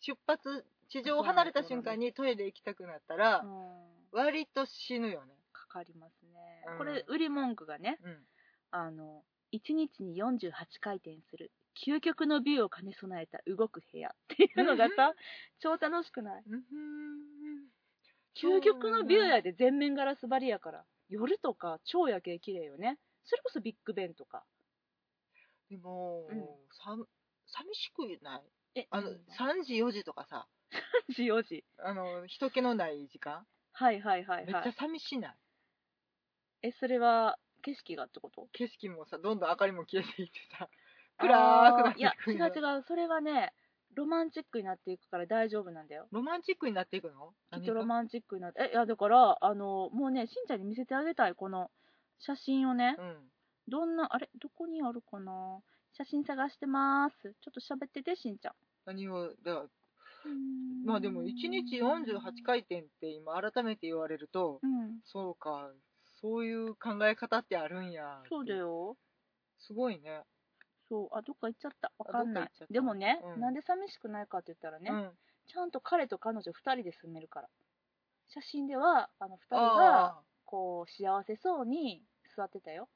[0.00, 3.54] 出発地上を離れた瞬間にトイレ行きたくなったらう、うん、
[4.12, 5.32] 割と死ぬよね。
[5.52, 6.78] かかりますね、うん。
[6.78, 8.16] これ売り文句がねうん。
[8.70, 11.50] あの1日に48回転する
[11.86, 15.14] 究極のビューを兼ね備えた動く部屋っていうのがさ
[15.60, 16.42] 超楽しくない？
[16.46, 16.60] うん。
[18.34, 24.44] 究極のビューやで全面ガラス張りやから夜とか超夜景綺麗よねそれこそビッグベンとか。
[25.70, 26.44] でも、うん。
[26.84, 27.04] さん
[27.46, 28.42] 寂しくない？
[28.74, 29.16] えあの、うん。
[29.16, 30.46] 3時4時とかさ。
[31.10, 35.34] 3時4時あの人気のない時間、はいはいはいめっちゃはい寂しない？
[36.62, 38.48] えそれは景色がってこと？
[38.52, 40.68] 景色もさどんどん明かりも消えていってさ。
[41.18, 43.52] 暗くなってあーいやく違う違うそれはね
[43.94, 46.06] ロマンチックになっていくから大丈夫なんだよ。
[46.10, 47.34] ロマンチックになっていくの？
[47.60, 51.70] きっとロマンチックになってえいやだからあのもうねしんちゃんに見せてあげたいこの
[52.24, 53.16] 写真をね、うん。
[53.68, 54.30] どんなあれ？
[54.40, 55.60] どこにあるかな？
[55.96, 57.34] 写真探してます。
[57.42, 58.54] ちょっと喋っててしんちゃん。
[58.86, 59.64] 何をだ
[60.84, 65.00] まあでも1日48回転って今改めて言われると、うん。
[65.04, 65.68] そうか。
[66.20, 68.96] そういう考え方ってあるんやそうだよ。
[69.58, 70.22] すごいね。
[70.88, 71.08] そう。
[71.12, 71.92] あどっか行っちゃった。
[71.98, 72.50] わかんない。
[72.70, 73.40] でもね、うん。
[73.40, 75.10] なんで寂しくないかって言ったらね、うん。
[75.52, 77.48] ちゃんと彼と彼女2人で住めるから
[78.28, 82.00] 写真ではあの2人がこう幸せそうに
[82.36, 82.88] 座ってたよ。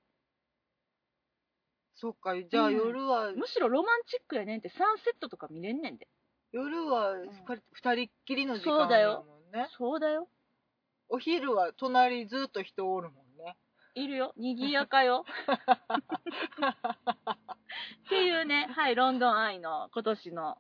[1.96, 2.34] そっか。
[2.34, 2.76] じゃあうん。
[2.76, 6.08] 夜は、むしろロマンチックやねんってサンセットとか見れんねんで。
[6.52, 7.22] 夜はん。
[7.22, 7.58] 2
[7.94, 9.24] 人っきりの時間そうだよ。
[9.26, 9.68] もんね。
[9.78, 10.28] そうだよ。
[11.08, 13.56] お昼は隣ずっと人おるもんね。
[13.94, 14.32] いるよ。
[14.36, 15.24] 賑やかよ。
[18.06, 18.66] っていうね。
[18.70, 20.58] はいロンドンアイの今年の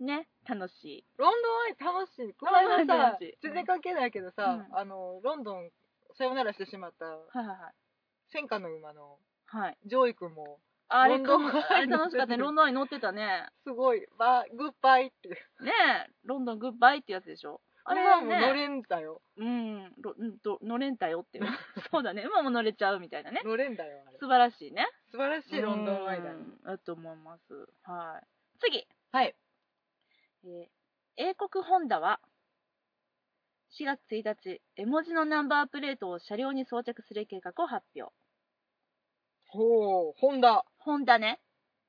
[0.00, 1.04] ね楽しい。
[1.16, 1.42] ロン
[1.78, 2.34] ドンアイ楽しい。
[2.34, 5.70] この間さ全然関係ないけどさ、うんあのロンドン
[6.16, 7.74] さよならしてしまったはいはいはい
[8.30, 9.78] 戦火の馬のはい。
[9.86, 12.32] ジョイ君もあれロンドンあれ楽しかった。
[12.32, 13.46] ねロンドンアイ乗ってたね。
[13.64, 14.06] すごい。
[14.18, 15.36] バイグッバイってね
[16.08, 16.10] え。
[16.24, 17.60] ロンドングッバイってやつでしょ。
[17.84, 19.22] あれ今はもう乗ねれんだよ。
[19.36, 21.44] うんろんど乗れんたよっていう。
[21.90, 22.22] そうだね。
[22.22, 23.40] 今も乗れちゃうみたいなね。
[23.44, 24.18] 乗れんだよあれ。
[24.18, 24.86] 素晴らしいね。
[25.10, 27.68] 素晴らしいロンドンアイだようんだと思います。
[27.84, 28.26] はい。
[28.60, 28.86] 次。
[29.12, 29.34] はい。
[30.44, 30.68] えー
[31.20, 32.20] 英国ホンダは
[33.72, 38.14] 4月1日、絵文字のナンバープレートを車両に装着する計画を発表。
[39.48, 41.40] ほうホンダホンダね。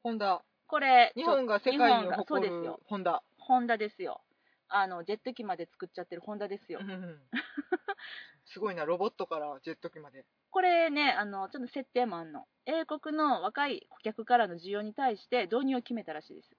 [0.04, 2.80] ホンダこれ、日本が世界に誇るですよ。
[2.86, 4.22] ホンダホンダですよ。
[4.68, 6.80] あの、ジェット機まで作っちゃってるホンダですよ。
[6.82, 7.20] うん
[8.46, 12.48] すごいなロボットからジェット機までこれね、あの、ちょっと設定もあんの。
[12.66, 16.50] 英国の若い顧客からの需要に対して導入を決めたらしいです。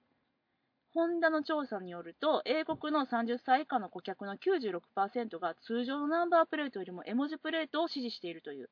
[0.93, 8.69] ホンダの調査によると、英国の30歳以下の顧客の96%が通常のナンバープレートよりも絵文字プレートを支持しているという。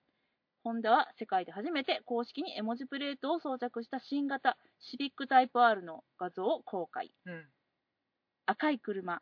[0.64, 7.14] ホンダは世界で初めて公式に絵文字プレートを装着した新型シビックタイプ R の画像を公開。
[7.26, 7.46] うん
[8.46, 9.22] 赤い車、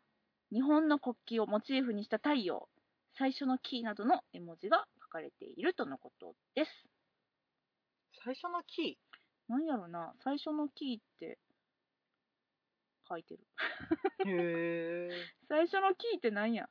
[0.50, 2.70] 日本の国旗をモチーフにした太陽、
[3.18, 6.70] 最初のキーなどの絵文字が書かれているとのことです。
[8.24, 8.98] 最初のキ
[9.48, 11.38] なんやろな、最初のキーって
[13.06, 13.40] 書いてる。
[14.24, 15.10] ーへえ
[15.46, 16.70] 最初のキーってなんや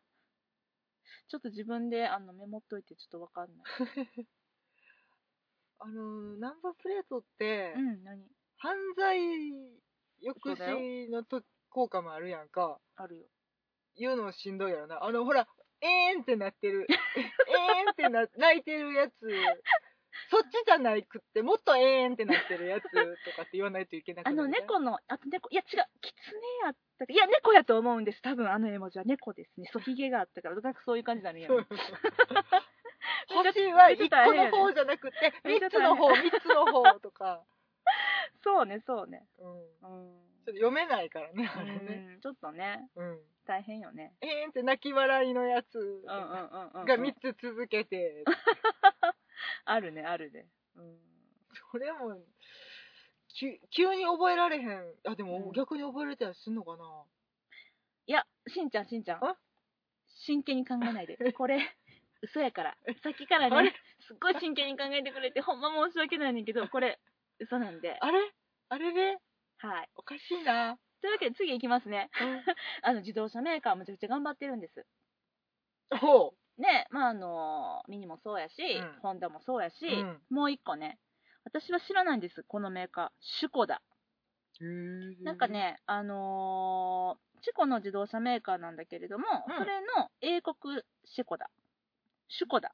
[1.27, 3.65] ちょっと自分であのメモっといてちょっとわかんない。
[5.79, 8.21] あのナンバープレートって、うん、何？
[8.57, 9.19] 犯罪
[10.23, 12.79] 抑止のと効果もあるやんか。
[12.95, 13.25] あるよ。
[13.95, 15.03] 言うのしんどいやろな。
[15.03, 15.47] あのほら
[15.81, 16.87] えーんってなってる。
[16.89, 19.13] えーんってな泣いてるやつ。
[20.31, 22.89] そっちじゃないくってもっとえーんってなってるやつと
[23.35, 24.43] かって言わないといけなくなあるね。
[24.43, 28.21] の猫の、あと猫、いや違う、キツネやったかいや、猫やと思うんです。
[28.23, 29.05] 多分あの絵文字は。
[29.05, 29.69] 猫ですね。
[29.71, 31.47] そう、ヒゲがあったから、なんかそういう感じなのよ。
[31.47, 31.67] そう
[33.29, 37.43] 星は1めっちゃ大個の方じゃなくて3めっちゃ大変つの方3つの方とか、
[38.43, 39.27] そうね、そうね。
[39.39, 40.27] うん、うん。
[40.45, 42.13] と読めないからねあれね。
[42.13, 42.89] うんちょっとね。
[42.95, 43.19] うん。
[43.45, 44.13] 大変よね。
[44.21, 45.77] えーんって泣き笑いのやつ。
[45.77, 48.23] うんうんうんうん、うん、が3つ続けて。
[49.65, 50.47] あるねあるね。
[50.75, 50.97] うん。
[51.71, 52.17] それも
[53.39, 54.93] 急急に覚えられへん。
[55.05, 55.51] あでもうん。
[55.51, 57.05] 逆に覚えられたりすんのかな。
[58.07, 59.23] いやしんちゃんしんちゃん。
[59.23, 59.37] あ？
[60.07, 61.33] 真剣に考えないで。
[61.33, 61.59] これ
[62.21, 62.77] 嘘やから。
[63.03, 66.99] さっきからねすっごい真剣に考えてくれてほんま申し訳ないねんけどこれ
[67.39, 67.97] 嘘なんで。
[68.01, 68.19] あれ？
[68.69, 69.17] あれで？
[69.59, 69.89] はい。
[69.95, 72.09] おかしいな、というわけで次いきますね。
[72.21, 72.43] うん。
[72.83, 74.85] あの自動車メーカーむちゃくちゃ頑張ってるんです。
[76.01, 78.99] ほねまああのミニもそうやし、うん。
[79.01, 80.21] ホンダもそうやし、うん。
[80.29, 80.99] もう一個ね
[81.43, 83.09] 私は知らないんですこのメーカー。
[83.21, 83.81] シュコダ。
[84.59, 89.57] うへなんかねあのーチェコの自動車メーカーなんだけれども、うん。
[89.59, 91.51] それの英国シェコダ
[92.29, 92.73] シュコダ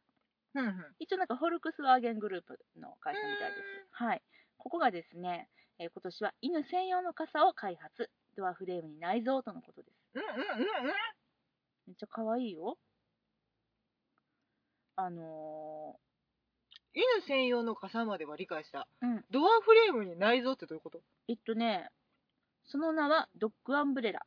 [0.55, 0.95] うんうん。
[0.99, 3.61] 一応なんかフォルクスワーゲングループの会社みたいです。
[3.91, 4.21] はい。
[4.57, 8.09] ここがですね、えー今年は犬専用の傘を開発。
[8.35, 9.97] ドアフレームに内蔵とのことです。
[10.15, 10.93] うんうんうんうん。
[11.87, 12.77] めっちゃ可愛いよ。
[14.95, 15.95] あの
[16.93, 18.87] 犬専用の傘までは理解した。
[19.01, 19.25] ーうん。
[19.31, 21.01] ドアフレームに内蔵ってどういうこと？
[21.27, 21.89] えっとね
[22.65, 24.25] その名はドッグアンブレラ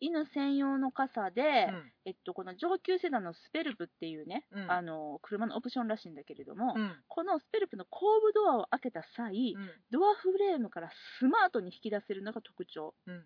[0.00, 1.92] 犬専用の傘で、うん。
[2.06, 4.70] えっと、この上級セダンのスペルプっていうね、うん。
[4.70, 6.92] あの車のオプションらしいんだけれども、うん。
[7.06, 9.70] このスペルプの後部ドアを開けた際、うん。
[9.90, 12.94] ドアフレームからスマートに引き出せるのが特徴。
[13.06, 13.24] うん。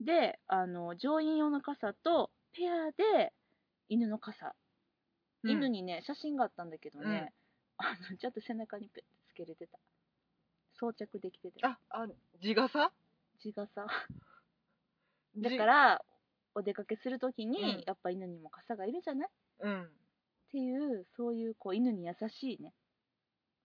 [0.00, 3.32] であの乗員用の傘とペアで
[3.88, 4.54] 犬の傘、
[5.42, 5.50] うん。
[5.50, 7.32] 犬にね写真があったんだけどね、
[7.78, 9.78] あのちょっと背中にペッてつけれてた。
[10.78, 11.68] 装着できてた。
[11.68, 12.06] ああ
[12.42, 12.92] 地傘？
[13.40, 13.86] 地傘。
[13.86, 14.35] じ
[15.42, 16.04] だから
[16.54, 17.84] お出かけするときに、うん。
[17.86, 19.28] やっぱ犬にも傘がいるじゃない？
[19.28, 19.88] っうん。
[20.50, 22.72] ていうそういうこう犬に優しいね。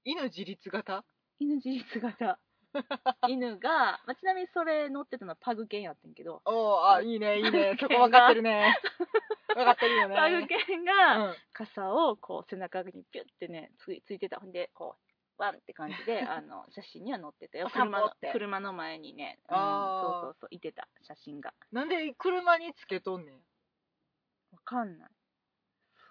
[0.04, 1.04] 犬自立型？
[1.40, 2.40] 犬自立型。
[3.28, 7.76] 犬が、まあ、ちなみにそれ乗ってたのはパグ犬やってんけど、おーあいいねいいね。
[7.80, 8.78] そこ分かってるね。
[9.54, 10.16] 分かってるよね。
[10.16, 11.36] パグ犬うがん。
[11.54, 14.40] 傘をこう背中にピュッてねついついてた。
[14.40, 15.11] ほんでこう
[15.42, 17.68] ワンって感じで あの写真には載ってたよ。
[17.68, 18.32] あ散歩車のって。
[18.32, 20.88] 車の前にね、うん、あーそうそうそういてた。
[21.02, 21.54] 写真が。
[21.72, 23.36] なんで車につけとんねん？
[24.52, 25.12] わかんない。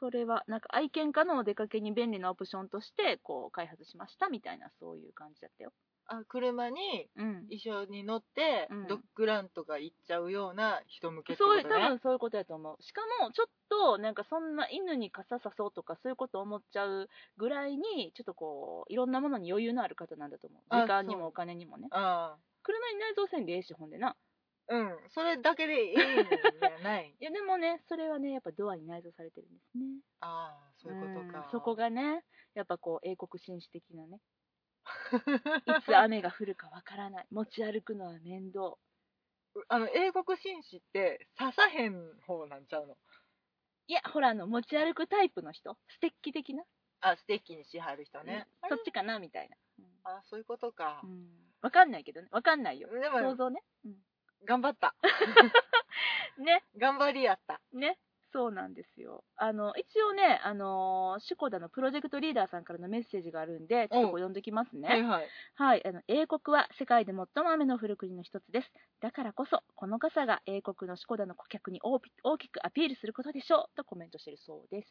[0.01, 5.75] それはなんか愛犬家のお出かけに便利なオプションとしてこう開発しましたみたいなそういう感じだったよ
[6.13, 7.47] あ車にうん。
[7.49, 8.87] 一緒に乗って、うん。
[8.89, 11.75] ドッグランとか行っちゃうような人向けってそうことね。
[11.83, 12.83] 多分そういうことやと思う。
[12.83, 20.63] しかもちょっとなんかそんな犬に傘さそうとかそういうこと思っちゃうぐらいにちょっとこういろんなものに余裕のある方なんだと思う。
[20.83, 21.87] 時間にもお金にもね。
[21.93, 24.09] あ車に内蔵せんでええしほんでな。
[24.09, 24.17] あ
[24.75, 24.97] うん。
[25.11, 27.15] それだけでいいんじゃない。
[27.21, 29.85] いやでもねそれはねやっぱドアに内蔵されてるんですね。
[30.21, 31.47] ああそういうことか。
[31.47, 31.51] ん。
[31.51, 34.19] そこがねやっぱこう英国紳士的なね
[35.67, 37.27] いつ雨が降るかわからない。
[37.31, 38.77] 持ち歩くのは面倒。
[39.69, 42.97] あの英国紳士って刺さへん方なんちゃうの？
[43.89, 45.77] いやほらあの持ち歩くタイプの人？
[45.89, 46.63] ステッキ的な、
[47.01, 49.57] あステッキにしはる人ね、そっちかなみたいな、
[50.05, 51.01] あそういうことか。
[51.03, 51.27] う、ん、
[51.63, 52.29] わかんないけどね。
[52.31, 52.89] わかんないよ。
[52.89, 53.97] でも想像ね、うん。
[54.47, 54.95] 頑張った。
[56.39, 56.65] ね。
[56.79, 57.61] 頑張りやった。
[57.73, 57.99] ね
[58.33, 59.25] そうなんですよ。
[59.37, 65.29] あの一応ねあのシュコダのプロジェクトリーダーさんからのメッセージがあるんでちょっとこう読んできますね、はいはい。
[65.55, 68.73] はい、あの英国は世界で最も雨の降る国の一つです。
[69.01, 74.89] だからこそ、この傘が英国のシコダの顧客に大き大きくアピールすることでしょうとコメントしているそうです。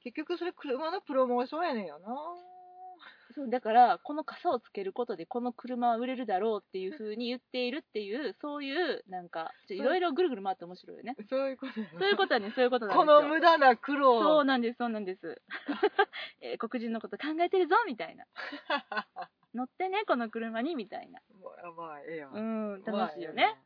[0.00, 2.08] 結局それ車のプロモーションやねんよな
[3.34, 11.16] そうだから、この傘をつけることで、この車は売れるだろうっていう風に言っているっていう、そういう、なんか、いろいろぐるぐる回って面白いよね。
[11.28, 13.22] そういうことそういうことはね、そういうことなんこですよ。
[13.22, 15.40] の無駄な苦労そうなんです、そうなんです。
[16.40, 18.26] えー黒人のこと考えてるぞみたいな。
[19.54, 21.20] 乗ってね、この車にみたいな。
[21.76, 22.40] まあええやん、う
[22.78, 23.58] ん、まあ楽しいよね。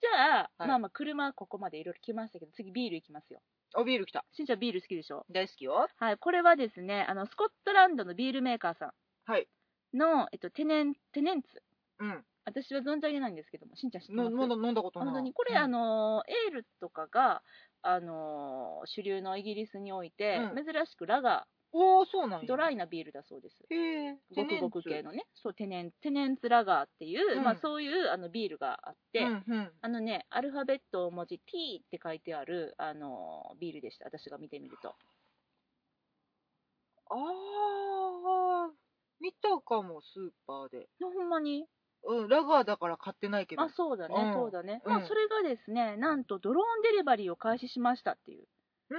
[0.00, 3.40] じゃあ、はいまあまあ、車はここまでいろいろ来ましたけど、次ビールいきますよ。
[3.76, 5.24] おビール来たしんちゃんビール好きでしょ？
[5.30, 8.94] 大好きよはい、これはですね、あの、スコットランドのビールメーカーさ
[9.26, 9.48] はい。
[9.94, 11.62] んの、えっと、テネン、テネンツ。
[12.00, 12.24] うん。
[12.46, 14.30] 私は存じ上げないんですけども、しんちゃん知ってます？
[14.30, 15.08] の飲んだ飲んだことない。
[15.08, 15.58] 本当に、これ、うん。
[15.58, 17.42] あの、エールとかが、
[17.82, 22.48] あの、主流のイギリスにおいて、う珍しくラガおおそうなんー、や。
[22.48, 23.64] ドライなビールだそうです。
[23.68, 27.44] へえごくごく系のね、そう、テネン、テネンツラガーっていう、うん。
[27.44, 29.72] まあそういうあのビールがあって、うんうん。
[29.80, 34.94] あのね、アルファベット文字 T って書いてある、あのビールでした、私が見てみると。
[37.10, 38.83] ああ
[39.24, 40.86] 見たかもスーパーで。
[41.00, 41.66] ほんまに？
[42.06, 43.62] うんラガーだから買ってないけど。
[43.62, 44.34] あ、そうだね、うん。
[44.34, 44.82] そうだね。
[44.84, 44.92] うん。
[44.92, 48.46] まあ、それがですね、なんとドローンデリバリーを開始しましたっていう。
[48.90, 48.98] うん。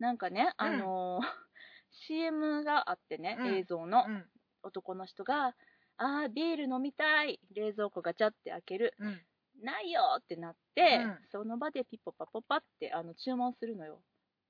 [0.00, 1.24] なんかね、あのー
[2.08, 3.54] CM があってね、うん。
[3.54, 4.24] 映像のうん。
[4.64, 5.54] 男の人が、
[5.98, 9.22] あービール飲みたい冷蔵庫ガチャって開けるうん。
[9.62, 11.18] ないよってなって、うん。
[11.30, 14.02] その場でピッポパポパってあの注文するのよ、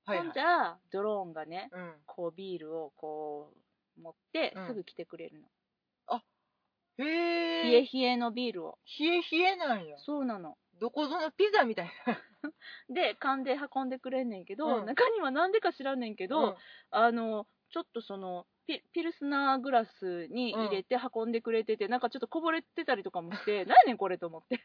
[0.05, 0.25] はいはい。
[0.25, 1.93] ほんじゃあドローンがねうん。
[2.07, 3.57] こうビールをこう
[3.97, 4.67] 持ってうん。
[4.67, 5.47] すぐ来てくれるの、
[6.99, 7.03] へ
[7.63, 8.77] 冷ええ冷えのビールを。
[8.99, 9.97] 冷え冷えなんや。
[9.99, 10.57] そうなの。
[10.79, 11.91] どこぞのピザみたい
[12.89, 14.85] で缶で運んでくれんねんけど、うん。
[14.85, 16.57] 中にはなんでか知らんねんけなど、
[16.91, 24.59] あのちょっとそのピピルスナーグラスに入れて運んでくれてて、なんかちょっとこぼれてたりとかもして 何やねんこれと思って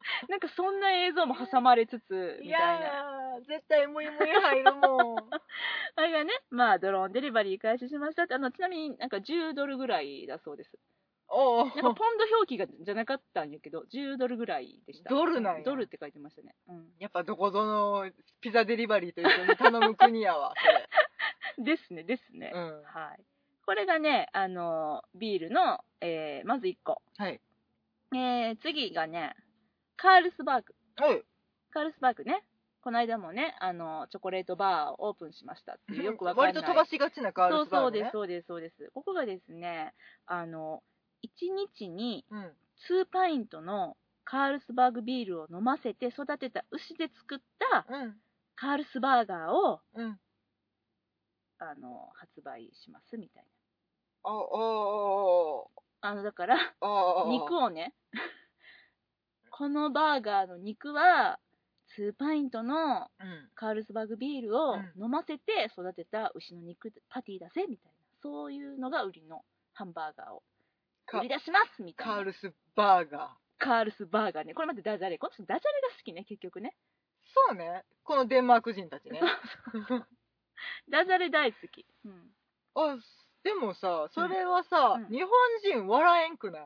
[0.28, 2.86] なんかそんな映像も挟まれつついみたいな。
[2.86, 5.16] やー絶対ムイムイ入るもん。
[5.96, 10.78] あれがねまあドローンデリバリー開始しましたってあのちなみになんか10ドルぐらいだそうです。
[11.32, 15.10] おうなんかポンド表記がじゃなかったんやけど10ドルぐらいでした。
[15.10, 15.62] ドルなんや。
[15.62, 18.10] ドルって書いてましたね、うん、やっぱどこぞの
[18.40, 20.54] ピザデリバリーと一緒に頼む国やわ
[21.58, 22.50] ですねですね。
[22.52, 22.82] うん。
[22.82, 23.20] はい。
[23.64, 27.00] これがねあのビールの、えーまず1個。
[27.16, 27.40] はい。
[28.12, 29.36] えー次がね、
[30.00, 30.74] カールスバーグ。
[30.96, 31.22] はい
[31.72, 32.42] カールスバーグね。
[32.82, 36.54] この間もね、あの、チョコレートバーをオープンしましたっていう、よくわかんない。
[36.54, 38.90] 割と飛ばしがちなカールスバーグ、ね、そうそうです、そうです、そうです。
[38.94, 39.94] ここがですね、
[40.26, 40.82] あの、
[41.22, 41.28] 1
[41.76, 42.56] 日にうん
[42.88, 48.16] 2パイントのカールスバーグビールを飲ませて育てた牛で作ったうん
[48.56, 50.18] カールスバーガーを、うん
[51.58, 53.44] あの、発売しますみたい
[54.24, 54.36] あああ
[56.02, 56.10] な。
[56.12, 57.94] あの、だから、あああ肉をね、
[59.60, 61.38] このバーガーの肉は、
[61.98, 63.50] 2パイントのうん。
[63.54, 65.04] カールスバーグビールをうん。
[65.04, 69.42] 飲ませて育てた牛の肉パティだぜみたいなそういうのが売りの
[69.74, 70.42] ハンバーガーを
[71.04, 72.14] か売り出しますみたいな。
[72.14, 73.28] カールスバーガー。
[73.58, 74.54] カールスバーガーね。
[74.54, 75.18] これまでダジャレ。
[75.18, 76.74] この人ダジャレが好きね結局ね。
[77.50, 77.84] そうね。
[78.02, 79.20] このデンマーク人たちね。
[80.88, 82.12] ダジャレ大好き、うん、
[82.76, 82.96] あ
[83.44, 85.08] でもさそれはさ、うん。
[85.14, 85.30] 日本
[85.62, 86.60] 人笑えんくな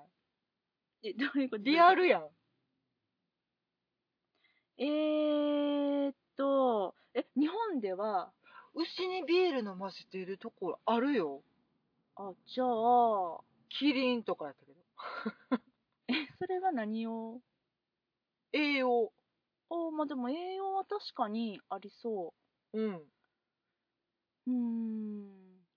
[1.02, 1.08] い？
[1.08, 1.64] えどういうこと？
[1.64, 2.28] リアルやん
[4.78, 8.32] えーっとえ日本では
[8.74, 11.42] 牛にビール飲ませてるところあるよ。
[12.16, 14.80] あじゃあキリンとかやったけど。
[16.08, 17.40] えそれは何を？
[18.52, 19.12] 栄養。
[19.70, 22.34] あまあでも栄養は確かにありそ
[22.72, 22.80] う。
[22.80, 22.94] ん。
[22.96, 23.02] う
[24.46, 25.24] うーん。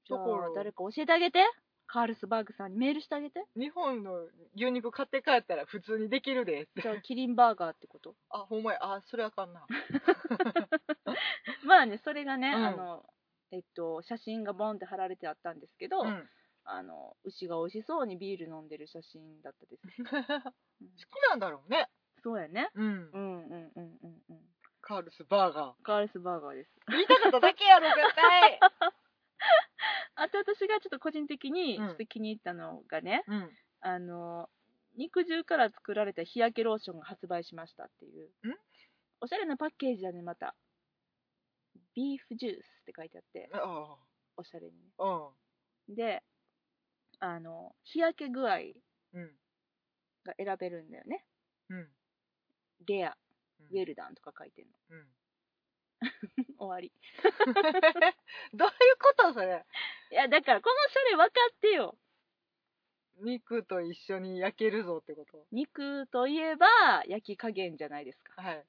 [0.06, 1.40] じゃだからあ誰か教えてあげて
[1.88, 3.46] カールスバーグさんにメールしてあげて。
[3.56, 6.82] 日本の牛肉買って帰ったら普通にできるでって。
[6.82, 8.16] じゃあキリンバーガーってこと？
[8.30, 8.80] あほんまや。
[8.82, 9.66] あそれあかんな。
[11.66, 12.66] まあねそれがね、うん。
[12.66, 13.06] あの
[13.52, 16.30] えっと写真がボンって貼られてあったんですけど、うん。
[16.66, 20.18] あの牛が美味しそうにビール飲んでる写真だったです、好
[20.82, 20.90] うん。
[20.92, 21.90] きなんだろうね。
[22.22, 22.70] そうやね。
[22.76, 23.10] うん。
[23.14, 24.42] うんうんうんうんうん。
[24.82, 25.84] カールスバーガー。
[25.84, 26.72] カールスバーガーです。
[26.90, 28.60] 言いたかっただけやろ絶対
[30.20, 31.90] あと私がちょっと個人的にちうん。
[31.90, 33.50] ょっと気に入ったのがね、うん。
[33.82, 34.50] あの
[34.98, 38.30] 肉汁から作られた日焼けローションが発売しましたっていう。
[38.48, 38.56] ん？
[39.22, 40.56] おしゃれなパッケージだねまた。
[41.96, 43.50] ビーフジュースって書いてあって。
[43.54, 43.96] あ
[44.38, 44.74] おしゃれに
[45.96, 46.24] で
[47.20, 48.58] あの日焼け具合
[49.14, 49.32] うん。
[50.26, 51.26] が選べるんだよね。
[51.70, 51.88] うん。
[52.88, 53.18] レア。
[53.60, 53.68] うん。
[53.68, 54.72] ウェルダンとか書いてんの。
[54.90, 55.17] うん
[56.58, 56.92] 終わり。
[58.54, 59.66] どういうことそれ？
[60.12, 61.98] いやだからこのおしゃれ分かってよ。
[63.20, 65.46] 肉と一緒に焼けるぞってこと？
[65.52, 66.68] 肉といえば
[67.08, 68.42] 焼き加減じゃないですか。
[68.42, 68.66] はい。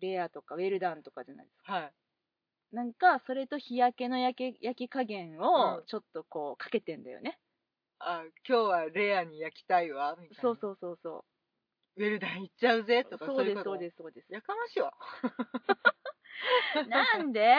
[0.00, 1.72] レアとかウェルダンとかじゃないですか。
[1.72, 1.92] はい。
[2.72, 5.86] なんかそれと日焼けの焼け焼き加減をうん。
[5.86, 7.38] ちょっとこうかけてんだよね、
[7.98, 10.42] あ今日はレアに焼きたいわみたいな。
[10.42, 11.24] そうそうそうそ
[11.96, 14.32] ウェルダンいっちゃうぜとかうそうですそうですそうです。
[14.32, 14.92] やかましいわ
[16.88, 17.56] なんで？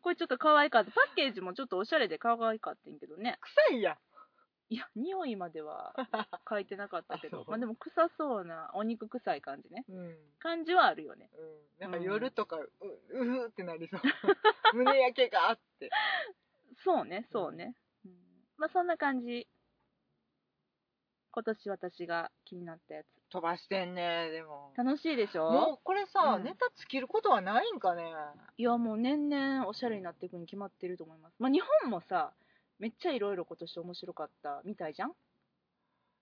[0.00, 0.92] これちょっと可愛かった。
[0.92, 3.38] パッケージもちょっとおしゃれで可愛かったんやけどね。
[3.40, 3.98] 臭いやん。
[4.70, 5.94] いや匂いまでは
[6.48, 7.44] 書いてなかったけど。
[7.48, 9.84] まあでも臭そうなお肉臭い感じね。
[9.88, 11.30] うん、うん、感じはあるよね。
[11.78, 12.70] なんか夜とかう
[13.10, 14.00] うふってなりそう。
[14.74, 15.90] 胸焼けがあって。
[16.84, 18.12] そうねそうね、うん。
[18.56, 19.48] まあそんな感じ。
[21.30, 24.30] 今年私が気になったやつ飛ばしてんね。
[24.30, 24.72] でも。
[24.76, 25.50] 楽しいでしょ？
[25.50, 26.44] もうこれさ、うん。
[26.44, 28.04] ネタ尽きることはないんかね。
[28.56, 31.34] いやもう年々おしゃれになっていくに決まってると思います。
[31.38, 32.32] まあ日本もさ
[32.78, 35.12] めっちゃいろいろ今年面白かったみたいじゃん？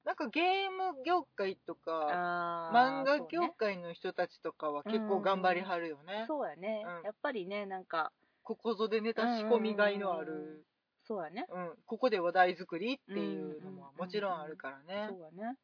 [0.04, 7.02] なんかゲーム業界とかあ漫画業界の人たちとかは結構頑張りはるよね、そうやね、うん。
[7.04, 8.12] やっぱりねなんか
[8.44, 10.64] ここぞでネタ仕込みがいのある、
[11.08, 11.46] そうやね。
[11.52, 15.56] うん、ここで話題作りっていうのももちろんあるからね、そうやね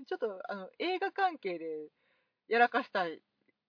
[0.06, 1.88] ちょっとあの映画関係で
[2.48, 3.22] やらかしたい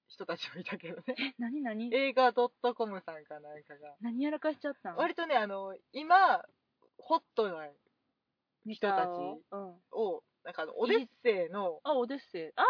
[0.08, 1.16] 人たちもいたけどね。
[1.18, 1.94] え何何？
[1.94, 3.96] 映画 .com さんかなんかが。
[4.02, 4.96] 何やらかしちゃったん？
[4.96, 6.44] 割とねあの今
[6.98, 7.70] ホットな
[8.66, 12.52] 人たちをうん、をなんかあのオデッセイのあオデッセイ。
[12.56, 12.66] ああ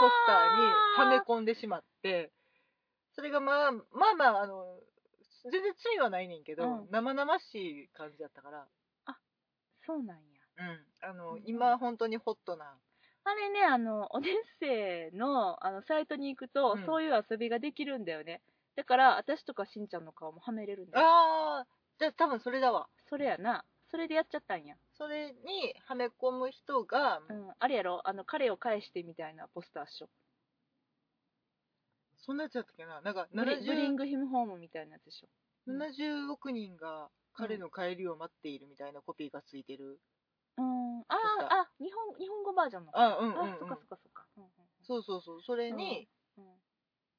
[0.00, 2.32] ポスターにはめ込んでしまって
[3.12, 3.82] それがまあま
[4.12, 4.80] あまああの
[5.44, 6.88] 全然罪はないねんけど、うん。
[6.90, 8.66] 生々しい感じだったから、
[9.86, 10.22] そうなんや。
[10.58, 11.42] うん、あのうん。
[11.46, 12.78] 今本当にホットな
[13.24, 16.86] あれねあのオデッセイのあのサイトに行くと、うん。
[16.86, 18.42] そういう遊びができるんだよね。
[18.76, 21.06] だから私とかしんちゃんの顔もはめれるんだよ。
[21.06, 21.66] ああ
[21.98, 22.88] じゃあ多分それだわ。
[23.08, 23.64] それやな。
[23.90, 24.76] それでやっちゃったんや。
[24.96, 28.00] それにはめ込む人が、うん、あれやろ？
[28.04, 30.08] あの彼を返してみたいなポスターっしょ
[32.18, 33.00] そんなやつやったっけな？
[33.00, 35.28] なんかブリブリン 70, グヒムホームみたいなやつでしょ。
[35.68, 39.98] 70億人が彼の帰りを待っているみたいなコピーがついてる、
[40.58, 41.00] うん。
[41.00, 42.92] ああ日本日本語バージョンの。
[42.94, 43.42] あうんうんうん。
[43.54, 44.50] あそっかそっかそっか、うんうん。
[44.82, 45.42] そうそうそう。
[45.42, 46.44] それに、うん。
[46.44, 46.52] うん。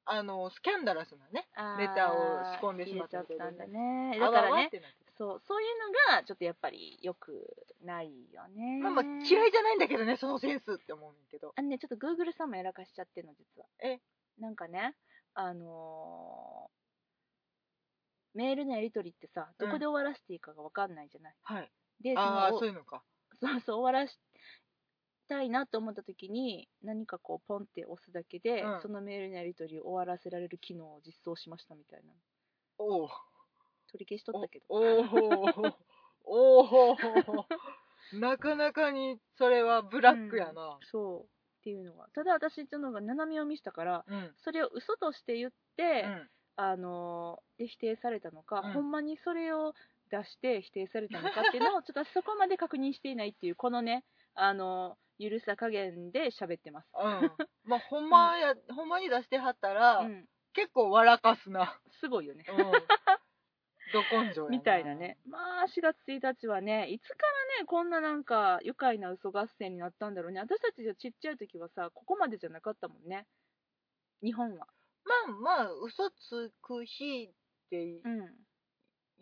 [0.04, 1.46] あのスキャンダラスなね
[1.78, 2.16] ネタを
[2.60, 4.18] 仕込んでしまったったんだけね。
[4.18, 4.68] だからね
[5.16, 7.54] そうそういうのがちょっとやっぱり良く
[7.84, 8.80] ないよね。
[8.82, 11.52] まあまあ嫌いじゃないんだけどねそのセンスって思うんだけど。
[11.54, 13.66] あのねちょっと Google さんもやらかしちゃってるの実は。
[13.80, 14.00] え？
[14.40, 14.96] なんかね
[15.34, 21.70] あのーメールのやり取りってさどこで終わらせていいかが分かんないじゃない、はい。
[22.00, 23.02] でそのそういうのか
[23.42, 24.18] そ うそう終わらし
[25.28, 28.80] たいなと思った時に何かこうポンって押すだけで、うん。
[28.80, 32.12] そのメールのやり取りを終わらせられる機能を実装しましたみたいな。
[32.78, 33.08] おお
[33.90, 34.66] 取り消しとったけど。
[34.68, 34.78] お
[36.24, 36.96] おおお
[38.18, 40.78] なかなかにそれはブラックやな。
[40.82, 41.26] そうっ
[41.62, 42.08] ていうのが。
[42.14, 44.34] ただ私っていうのが斜め読みしたからうん。
[44.44, 46.28] それを嘘として言っうて、ん。
[46.56, 48.72] あので否定されたのか、うん。
[48.72, 49.74] ほんまにそれを
[50.12, 54.04] 出して否定されたのかっていうのをちょっとそこまで確認していないっていうこのね
[54.34, 57.32] あのゆるさ加減で喋ってます、うん。
[57.64, 61.78] まあほんまやほんまに出してはったらうん、結構笑かすな。
[62.00, 62.44] すごいよね。
[62.48, 62.56] うん。
[62.56, 62.72] ど
[64.10, 64.56] 根性やな。
[64.56, 65.16] みたいなね。
[65.26, 67.14] まあ4月1日はねいつか
[67.56, 70.40] らねこんななんか愉快な嘘合戦になったんだろうね。
[70.40, 73.26] 私たちじゃちっちゃい時はさここまでじゃなかったもんね。
[74.22, 74.66] 日本は。
[75.04, 78.30] まあまあ嘘つく日ってうん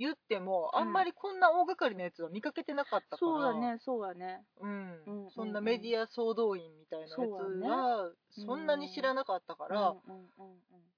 [0.01, 0.80] 言っても、うん。
[0.80, 3.18] あんまりこんな大掛かりなやつは見かけてなかったから。
[3.18, 4.42] そうだねそうだね。
[4.61, 5.03] うん。
[5.07, 10.89] うんうんそんなメディア総動員みたいなやつそうだはそんなに知らなかったから、うんうんうんうん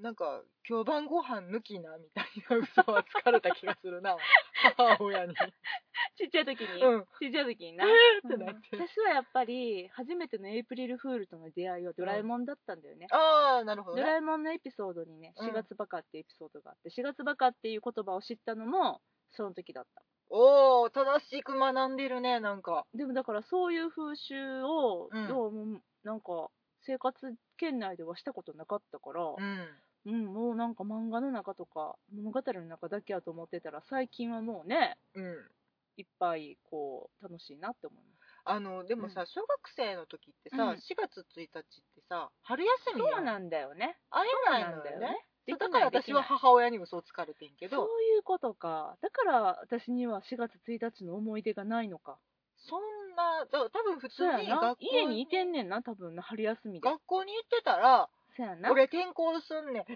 [0.00, 4.16] なんか今日晩ご飯抜きなみたいな嘘は疲れた気がするな。
[4.76, 5.34] 母親に。
[6.16, 7.06] ちっちゃい時に、うん。
[7.18, 8.76] ちっちゃい時にな、えーってなって。
[8.76, 8.86] うん。
[8.86, 15.48] 私はやっぱり初めてのエイプリルフールとの出会いはドラえもんだったんだよね、ああなるほどドねラえもんのエピソードにねうん。
[15.48, 19.00] 4月バカってエピソードがあって4月バカっていう言葉を知ったのも
[19.32, 20.02] その時だった。
[20.30, 22.86] おお正しく学んでるねなんか。
[22.94, 25.28] でもだからそういう風習を、うん。
[25.28, 26.50] どうもなんか
[26.82, 35.24] 生活圏内ではしたことなかったから、うんうん、もうなんか漫画の中とか物語の中だけやと思ってたら最近はもうねうん。
[35.98, 38.18] いっぱいこう楽しいなって思います。
[38.44, 40.70] あのでもさ、う小学生の時ってさ、うん。
[40.70, 43.98] 4月1日ってさ春休みやそうなんだよね。
[44.10, 45.26] 会えないんだよね。
[45.46, 47.76] だから私は母親に嘘をつかれてんけど。
[47.76, 47.86] そう
[48.16, 48.96] いうことか。
[49.02, 52.18] だから私には4月1日の思い出がないのか。
[52.56, 52.80] そん
[53.16, 56.88] なだ多分普通に学校家にいてんねんな多分な春休みで。
[56.88, 58.08] 学校に行ってたら
[58.38, 58.70] そうやな。
[58.70, 59.82] 俺転校すんねん。
[59.82, 59.86] え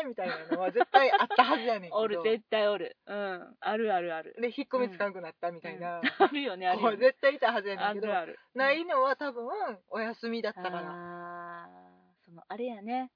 [0.00, 1.96] えー、みたいなのは絶対あったはずやねんけど。
[1.98, 2.96] おる絶対おる。
[3.04, 3.56] うん。
[3.58, 4.36] あるあるある。
[4.40, 6.02] で引っ込みつかんくなったみたいな、うん。
[6.24, 6.96] あるよねあるよね。
[6.98, 8.06] 絶対いたはずやねんけど。
[8.06, 8.38] あるある。
[8.54, 9.44] ないのは多分
[9.88, 10.82] お休みだったから。
[10.84, 13.10] あーそのあれやね。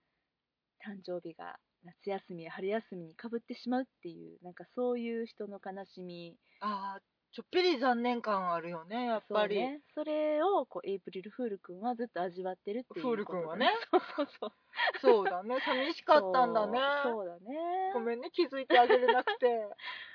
[0.84, 6.36] 誕生日が夏休みや春休みにかぶってしまうっていうなんかそういう人の悲しみ。
[6.60, 7.02] ああ
[7.34, 13.70] ちょっぴり残念感あるよねやっぱり、そうね、それをこうエイプリルフール君はずっと味わってるっていうことフール君はね。
[13.90, 14.52] そうそうそう。
[15.00, 15.58] そうだね。
[15.60, 16.78] 寂しかったんだね。
[17.02, 17.90] そうそうだね。
[17.92, 19.46] ごめんね気づいてあげれなくて。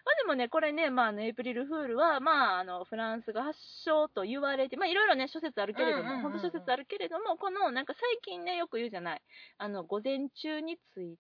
[0.06, 6.22] まあでもねこれね、まあ、あのエイプリルフールは、まあ、あのフランスが発祥と言われてまあいろいろね諸説あるけれども、うんうんうんうん。
[6.32, 9.22] 本当諸説あるけれどもこのなんか最近ねよく言うじゃない。
[9.58, 11.18] あの午前中につい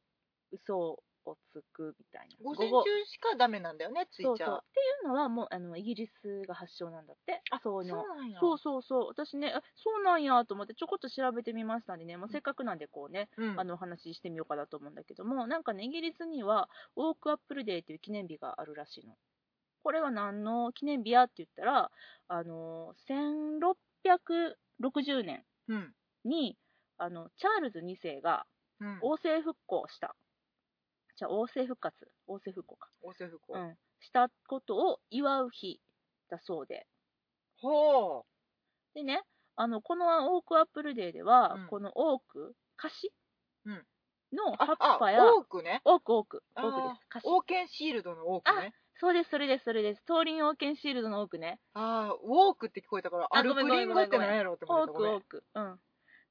[0.51, 2.35] 嘘をつくみたいな。
[2.43, 7.41] 午前中しかダメなんだよねついちゃそうそうっていうのはもうあのイギリスが発祥なんだって。
[7.51, 8.39] あそうなんや。
[8.39, 13.59] そうそうそう私ねあそうなんやと思ってちょこっと調べてみましたんでね、もうせっかくなんでこうね、うん。
[13.59, 15.47] あのお話ししてみようかなと思うんだけども。
[15.47, 19.15] なんかねイギリスにはOak Apple Day という記念日があるらしいの。
[19.83, 21.91] これは何の記念日やって言ったら
[22.27, 25.93] あの1660年うん。
[26.25, 26.57] に
[26.97, 28.45] あのチャールズ2世が
[28.81, 28.99] うん。
[29.01, 30.15] 王政復興した
[31.19, 32.09] じゃあ王政復活。
[32.27, 32.89] 王政復興か。
[33.01, 35.81] 王政復興、うん、したことを祝う日
[36.29, 36.87] だそうで。
[37.61, 38.25] ほ
[38.93, 39.21] でね、
[39.57, 41.67] あの、この Oak Apple Day では、うん。
[41.67, 43.11] このオーク、カシ
[43.65, 43.85] うん。
[44.31, 45.81] の葉っぱや、あオークね。
[45.83, 46.69] オーク、オーク、オあー。
[46.69, 47.07] ークです。
[47.09, 47.27] カシ。
[47.27, 48.73] オーケンシールドのオークね。
[49.01, 50.03] そうです、それです、それです。
[50.07, 51.59] 東林王権シールドの多くね。
[51.73, 55.43] ああウォークって聞こえたからあ歩くごめんごめんリンゴって何やろうって多思ったごめんく多く。
[55.55, 55.79] うん。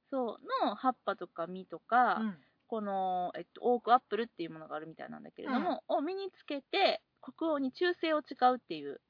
[0.09, 2.37] そう、の葉っぱとか実とか、うん
[2.69, 9.01] この、えっと、オークアップルっていうものがあるみたいなんだけれども、を身につけて、国王に忠誠を誓うっていう、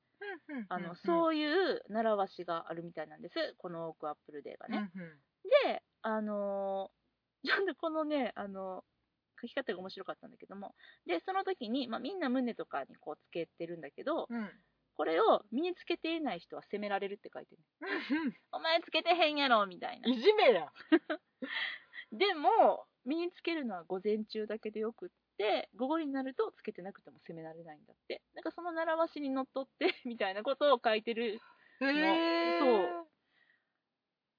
[0.70, 3.36] あの、うそういう習わしがあるみたいなんです。
[3.57, 4.89] このオークアップルデーがんね。
[4.95, 5.10] うんうん
[5.66, 6.99] で、あのー
[7.47, 8.84] ちょっとこのね、あの
[9.41, 14.51] 書き方が面白かったんだけども、で、その時に、まあ、みんな胸とかにこうつけてるんだけど、うん
[14.95, 17.62] これを身につけていない人は責められるって書いてる。
[18.51, 20.10] お前つけてへんやろみたいな。
[20.10, 20.74] いじめや
[22.12, 28.22] でも、身につけるのは午前中だけでよくって、午後になるとつけてなくても責められないんだって。
[28.36, 31.39] なんかその習わしにのっとって、 みたいなことを書いてる
[31.82, 33.07] へえそう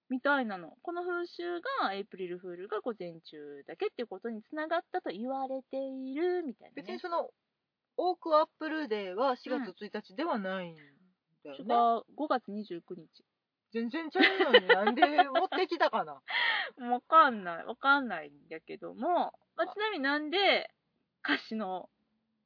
[0.08, 0.76] みたいなの。
[0.82, 6.82] この風習が、エイプリルフールが午前中だけっていうことにつながったと言われているみたいな、ね。
[6.82, 7.30] 別にその
[7.96, 13.24] オークアップルデーは4月1日ではないんだよ違うね、5月29日。
[13.72, 16.20] 全然ちゃうのになんで持ってきたかな？
[16.90, 17.64] わかんない。
[17.64, 20.70] わかんないんだけども、まあ、ちなみになんで
[21.24, 21.88] 歌詞の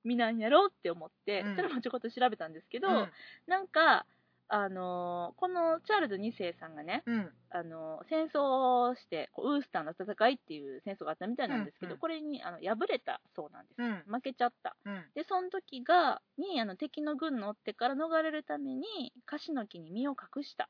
[0.04, 1.56] 身なんやろうって思って、うん。
[1.56, 3.12] それもちょこっと調べたんですけど、うん。
[3.46, 4.06] なんか、
[4.48, 7.32] あのーこのチャールズ2世さんがね、うん。
[7.48, 11.94] あのー戦争をしてこうウースターの戦いっていう戦争があったみたいなんですけど、うん。
[11.94, 14.02] うんこれにあの敗れたそうなんです、うん。
[14.06, 14.76] 負けちゃった。
[14.84, 15.04] うん。
[15.14, 20.68] でその時がにあの敵の軍の追ってから逃れるためにカシの木に身を隠した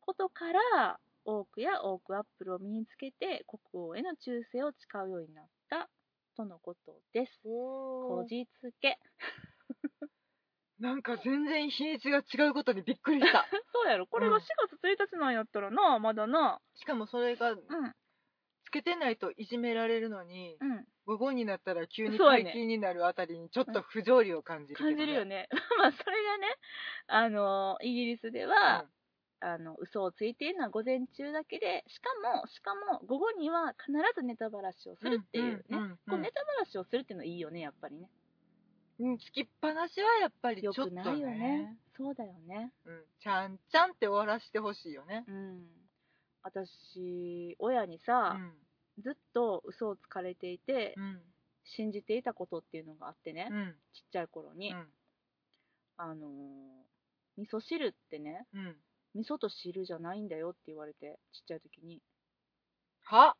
[0.00, 5.88] ことからオークやオークアップルを身につけて国王への忠誠を誓うようになった
[6.36, 7.42] とのことです。
[7.44, 8.98] こじつけ。
[10.80, 13.44] なんか全然日にちが違うことにびっくりした。
[13.72, 14.06] そうやろ。
[14.06, 14.42] これがうん。
[14.42, 16.60] 4月1日なんやったらなまだな。
[16.74, 17.60] しかもそれがうん
[18.70, 20.84] つけてないといじめられるのにうん。
[21.06, 25.48] 午後になったら急に解禁になるあたりにちょっと不条理を感じるけど、感じるよね。
[25.78, 26.46] まあそれがね
[27.08, 28.86] あのイギリスでは、
[29.40, 38.08] あの嘘をついているのは午前中だけでしかもしかも午後には必ずネタばらしをするっていうね、うんうんうんこうネタばらしをするっていうのはいいよねやっぱりね。
[39.00, 41.02] うん、つきっぱなしはやっぱりちょよっとね。
[41.02, 41.78] くないよね。
[41.96, 42.72] そうだよね。
[42.84, 45.24] うん、ちゃんちゃんって終わらしてほしいよね。
[45.26, 45.79] うん
[46.42, 48.38] 私親にさ、
[48.98, 51.20] ずっと嘘をつかれていて、うん。
[51.62, 53.74] 信じていたことっていうのがあってね、うん。
[53.92, 54.86] ちっちゃい頃に、うん。
[55.98, 56.30] あのー
[57.36, 58.76] 味噌汁ってねうん。
[59.14, 62.02] 味噌と汁じゃないんだよって言われてちっちゃい時に。
[63.04, 63.36] は？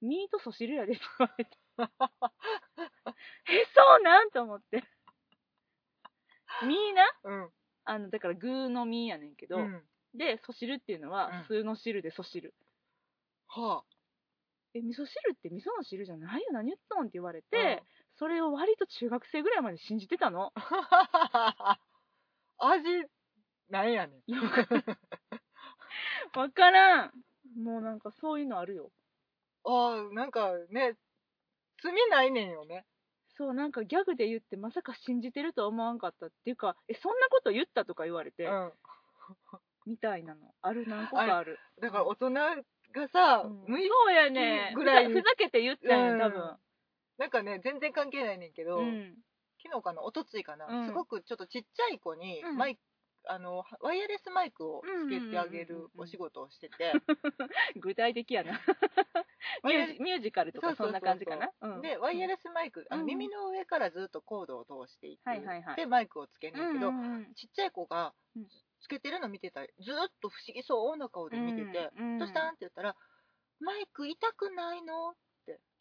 [0.00, 1.50] ミートソ汁やでって言われて。
[3.50, 4.30] えそうなん？
[4.30, 4.84] と思って。
[6.66, 7.12] ミーな？
[7.24, 7.50] うん。
[7.84, 9.82] あのだから具のミーやねんけど、うん
[10.14, 11.44] でソ汁っていうのはうん。
[11.46, 12.54] 酢の汁でソ汁、
[13.48, 13.82] は
[14.74, 16.46] え味噌汁って味噌の汁じゃないよ。
[16.52, 17.82] 何言っとんって言われあて、
[18.18, 20.52] それを割と中学生ぐらいまで信じてたの。
[22.58, 22.84] 味
[23.68, 24.22] なんやねん。
[26.38, 27.12] わからん。
[27.56, 28.90] もうなんかそういうのあるよ。
[29.64, 30.96] ああなんかね
[31.82, 32.86] 罪ないねんよね。
[33.36, 38.72] そうなんかギャグで言ってまさか信じてるとは思わんかったっていうかえそんなこと言ったとか言われて、うん
[39.86, 41.58] みたいなのある何個かある。
[41.80, 43.64] だから大人がさ、うん。
[43.66, 44.72] 無意そうやね。
[44.74, 46.18] ぐらいふざけて言ったん。
[46.18, 46.56] や多分。
[47.18, 49.14] なんかね全然関係ないねんけど、うん。
[49.62, 50.86] 昨日かな一昨日かな、うん。
[50.86, 52.56] すごくちょっとちっちゃい子にうん。
[52.56, 52.80] マイク、
[53.28, 56.92] あのワイヤレスマイクをつけてあげうんうんうんうんるお仕事をしてて、
[57.80, 58.60] 具体的やな。
[59.64, 61.52] ミュージミュージカルとかそんな感じかな？
[61.60, 61.82] うん。
[61.82, 65.76] でワイヤレスマイク、あのうん耳の上からずっとコードを通していって、はいはいはい。
[65.76, 67.34] でマイクをつけんねんけど、うんうんうん。
[67.34, 68.48] ちっちゃい子がうん
[68.82, 71.90] つけてるの見てたりずっと不思議そうな顔で見てて。
[71.96, 72.96] うん「どうしたん?」って言ったら
[73.60, 75.14] 「マイク痛くないの?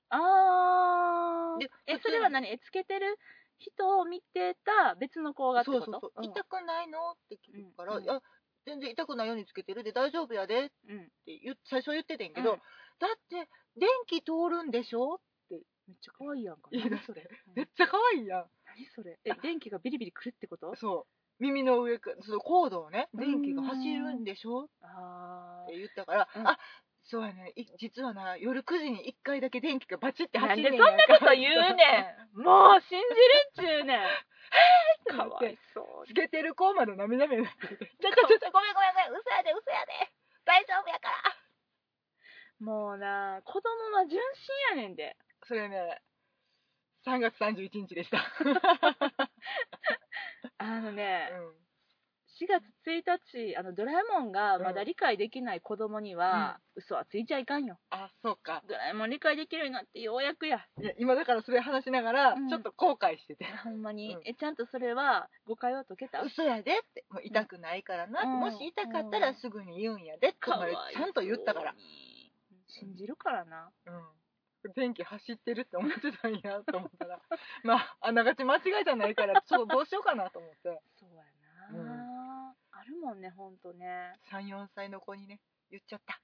[0.09, 1.59] あー。
[1.59, 1.83] で普通。
[1.87, 2.47] えそれは何？
[2.49, 3.17] えつけてる
[3.59, 5.85] 人を見てた別の子が」ってこと？
[5.85, 6.25] そうそうそう「ん。
[6.25, 8.21] 痛くないの?」って聞くから「うんいや
[8.65, 12.57] 全然痛くないようにつけてるで大丈夫やで」ってうん言っ最初言っててんけど、うん。
[12.99, 15.19] だって電気通るんでしょ？
[15.87, 16.79] めっちゃ可愛いやんかめ
[17.63, 18.49] っちゃ可愛いやん。
[18.65, 19.19] 何それ？
[19.25, 20.75] え電気がビリビリくるってこと？
[20.75, 24.65] そう耳の上からそのコードをね電気が走るんでしょ？
[24.65, 26.47] っあて言ったから、うん。
[26.47, 26.57] あ
[27.03, 27.51] そうやね。
[27.55, 32.37] い実はな夜9時に1回だけ電気がバチって走るでそんなこと言うねん。
[32.39, 34.07] もう信じるっちゅうねん。
[35.17, 40.11] かわいそうつけてる子まで涙目になっててちょちょちょちょごめんごめんごめん嘘やで嘘やで。
[40.45, 41.35] 大丈夫やから。
[42.59, 45.17] もうな子供は純真やねんで。
[45.47, 46.01] それね
[47.05, 48.19] 3月31日でした、
[50.57, 51.61] あのね、うん。
[52.39, 53.03] 4月1
[53.51, 57.77] 日あのドラえもんがまだ理解できない子供には、嘘はついちゃいかんよ。
[57.91, 58.63] あそうか。
[58.67, 60.65] ドラえもん理解できるようになってようやくや。
[60.79, 62.47] いや今だからそれ話しながらうん。
[62.49, 64.21] ちょっと後悔してて、ほんまに、うん。
[64.25, 66.21] えちゃんとそれは誤解は解けた？
[66.21, 68.39] 嘘やでってもう痛くないからな、うん。
[68.39, 71.73] もし痛かったらすぐに言うんやでってちゃんと言ったから。
[71.73, 72.33] に。
[72.67, 73.71] 信じるからな。
[73.85, 74.20] うん
[74.69, 77.21] 電気走ってるって思ってたんやと思ったら
[77.63, 80.81] まああながち間違いじゃないからちょっとどうしようかなと思って。
[80.97, 81.23] そうや
[81.71, 84.19] な、あるもんねほんとね。
[84.31, 85.39] 34歳の子にね
[85.69, 86.21] 言っちゃった。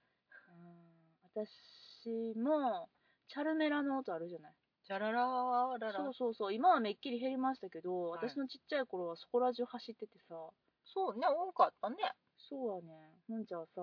[0.49, 1.43] うん。
[1.45, 2.89] 私も
[3.27, 4.55] チャルメラの音あるじゃない。
[4.83, 5.93] チャララーララ。
[5.93, 6.53] そうそうそう。
[6.53, 8.29] 今はめっきり減りましたけど、はい。
[8.29, 10.35] 私のちっちゃい頃はそこら中走っててさ。
[10.85, 11.97] そうね多かったね。
[12.37, 13.19] そうやね。
[13.27, 13.81] ほんじゃあさ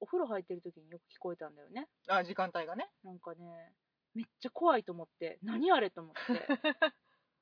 [0.00, 1.88] お風呂入ってる時によく聞こえたんだよね。
[2.08, 2.90] あ時間帯がね。
[3.04, 3.72] なんかね
[4.14, 6.20] めっちゃ怖いと思って何あれと思って。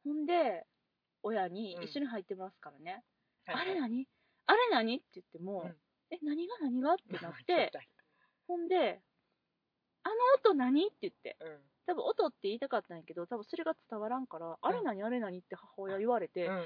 [0.04, 0.66] ほんで
[1.22, 3.02] 親に一緒に入ってますからね、
[3.46, 4.06] あれ何？
[4.46, 4.96] あれ何？
[4.96, 5.76] って言っても、うん。
[6.10, 6.94] え何が何が？
[6.94, 7.72] ってなって
[8.46, 9.00] ほんで
[10.02, 10.86] あの音何？
[10.86, 11.36] って言って。
[11.40, 11.62] うん。
[11.86, 15.02] 多分音って言いたかったんやけど多分それが伝わらんから、あれ何？
[15.02, 15.38] あれ何？
[15.38, 16.64] って母親言われて、うん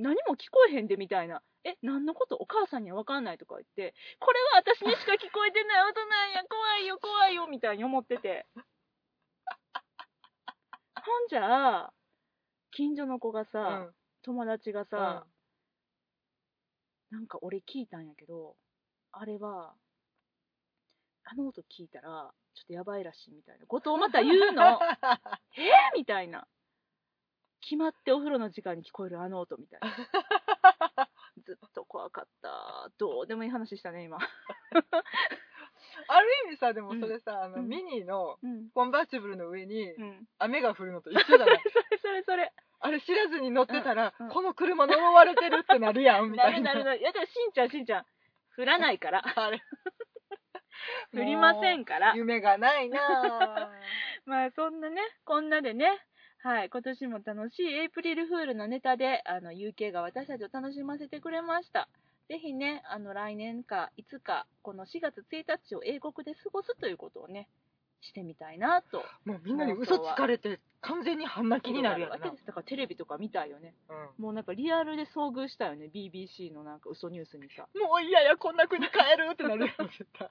[0.00, 5.82] 何も聞こえへんでみたいなえ何のことお母さんには分かんないとか言ってこれは私にしか聞こえてない。
[5.90, 6.42] 音なんや。
[6.48, 6.98] 怖いよ。
[6.98, 8.46] 怖いよみたいに思ってて。
[11.04, 11.92] ほんじゃあ
[12.72, 13.94] 近所の子がさ、うん。
[14.22, 15.26] 友達がさ、
[17.10, 18.56] なんか俺聞いたんやけど
[19.12, 19.74] あれは
[21.24, 23.66] あの音聞いたらちょっとやばいらしいみたいな。
[23.66, 24.78] ことをまた言うの
[25.56, 25.62] え？
[25.92, 26.46] ーみたいな
[27.62, 29.88] 決まってお風呂の時間に聞こえるあの音みたいな
[31.44, 33.26] ずっと怖かったどう？
[33.26, 34.18] でもいい話したね今。
[36.08, 37.68] ある意味さでもそれさ、あのうん。
[37.68, 38.70] ミニのうん。
[38.70, 40.28] コンバーチブルの上にうん。
[40.38, 41.62] 雨が降るのと一緒じゃない。
[41.70, 42.22] それそれ。
[42.22, 42.52] それ
[42.82, 44.32] あれ知らずに乗ってたら、うんうん。
[44.32, 46.72] この車呪われてるってなるやんみたいな。
[46.72, 47.00] なるなるなる。
[47.00, 48.06] いやでもしんちゃんしんちゃん
[48.56, 49.22] 降らないから。
[49.36, 49.60] あれ。
[51.12, 52.14] 降りませんから。
[52.14, 53.70] 夢がないな
[54.24, 56.06] まあそんなねこんなでね
[56.42, 61.88] はい今年も楽しいエイプリルフールのネタであの UK が私たちを楽しませてくれました。
[62.30, 67.48] ぜひねあの来年かいつかこの4月1日を英国で過ごすということをね
[68.00, 69.04] してみたいなと。
[69.26, 72.16] もうみんなに嘘つかれて完全に半泣きになるやんな。
[72.16, 73.74] わけですだからテレビとか見たいよね。
[73.90, 74.24] うん。
[74.24, 77.68] もうなんかリアルで遭遇したよね BBC のなんか嘘ニュースにさ。
[77.74, 80.30] もう嫌やこんな国帰るってなるやん絶対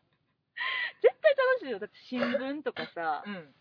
[1.01, 1.78] 絶対楽しいよ。
[1.78, 3.53] だって新聞とかさうん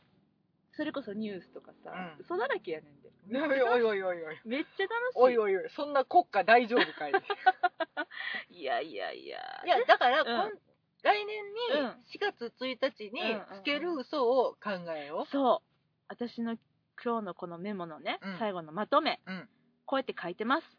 [0.79, 2.21] それこそニュースとかさ、うん。
[2.21, 3.11] 嘘だらけやねんで。
[3.35, 4.41] おいおいおいおいおい。
[4.45, 5.19] めっちゃ楽しい。
[5.19, 5.69] おいおいおい。
[5.71, 7.13] そんな国家大丈夫かい。
[8.49, 9.41] いやいやいや。
[9.67, 10.51] いやだから、うん。
[10.51, 10.59] こん
[11.03, 11.87] 来年にうん。
[11.89, 13.61] 4月1日にうんうんうん。
[13.61, 15.75] つける嘘を考えよそう。
[16.07, 16.57] 私の
[17.03, 18.39] 今日のこのメモのね、うん。
[18.39, 19.21] 最後のまとめ。
[19.27, 19.49] う、うん、
[19.85, 20.79] こうやって書いてます。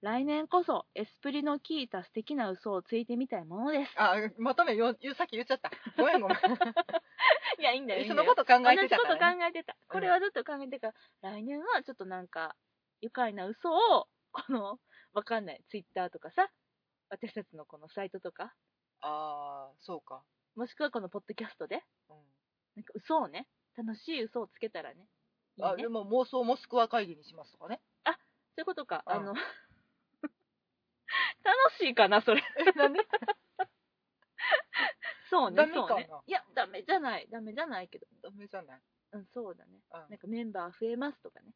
[0.00, 3.92] 来年こそエスプリの効いた素敵な嘘をついてみたいものです。
[3.96, 5.70] あまとめよさっき言っちゃった。
[5.96, 6.38] ごめんごめん
[7.58, 9.76] いやいいんだよそのこと考え同じこと考えてた。
[9.88, 10.92] これはずっと考えてた。
[10.92, 12.54] から、来年はちょっとなんか
[13.00, 14.78] 愉快な嘘をこの
[15.12, 15.64] わかんない。
[15.68, 16.48] ツイッターとかさ。
[17.10, 18.54] 私たちのこのサイトとか。
[19.00, 20.22] ああそうか、
[20.54, 21.82] もしくはこのポッドキャストで。
[22.08, 22.16] うん。
[22.76, 23.48] なんか嘘をね。
[23.76, 25.08] 楽しい嘘をつけたらね。
[25.56, 25.68] いいね。
[25.68, 27.80] あでも妄想モスクワ会議にしますとかね。
[28.58, 29.12] そういうことか、うん。
[29.12, 29.34] あの
[31.44, 32.42] 楽しいかなそれ。
[32.58, 33.06] えなんで？
[35.30, 35.88] そうねダメかな？
[35.88, 36.08] そうね。
[36.26, 37.28] いやダメじゃない。
[37.30, 38.06] ダメじゃないけど。
[38.22, 38.80] ダメじゃない、
[39.12, 39.80] うんそうだね。
[39.92, 40.00] うん。
[40.10, 41.52] なんかメンバー増えますとかね。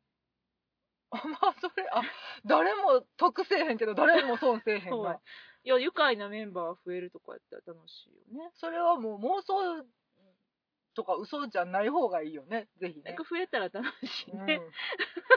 [1.10, 2.02] あまあそれあ
[2.46, 5.04] 誰も得せえへんけど誰も損せえへんそう。
[5.04, 5.20] な
[5.64, 8.50] いや愉快なメンバー増えるとかやったら楽しいよね。
[8.54, 9.84] それはもう妄想
[10.94, 12.68] とか嘘じゃない方がいいよね。
[12.78, 13.02] ぜひね。
[13.04, 14.46] なんか増えたら楽しいうん。
[14.46, 14.60] ね、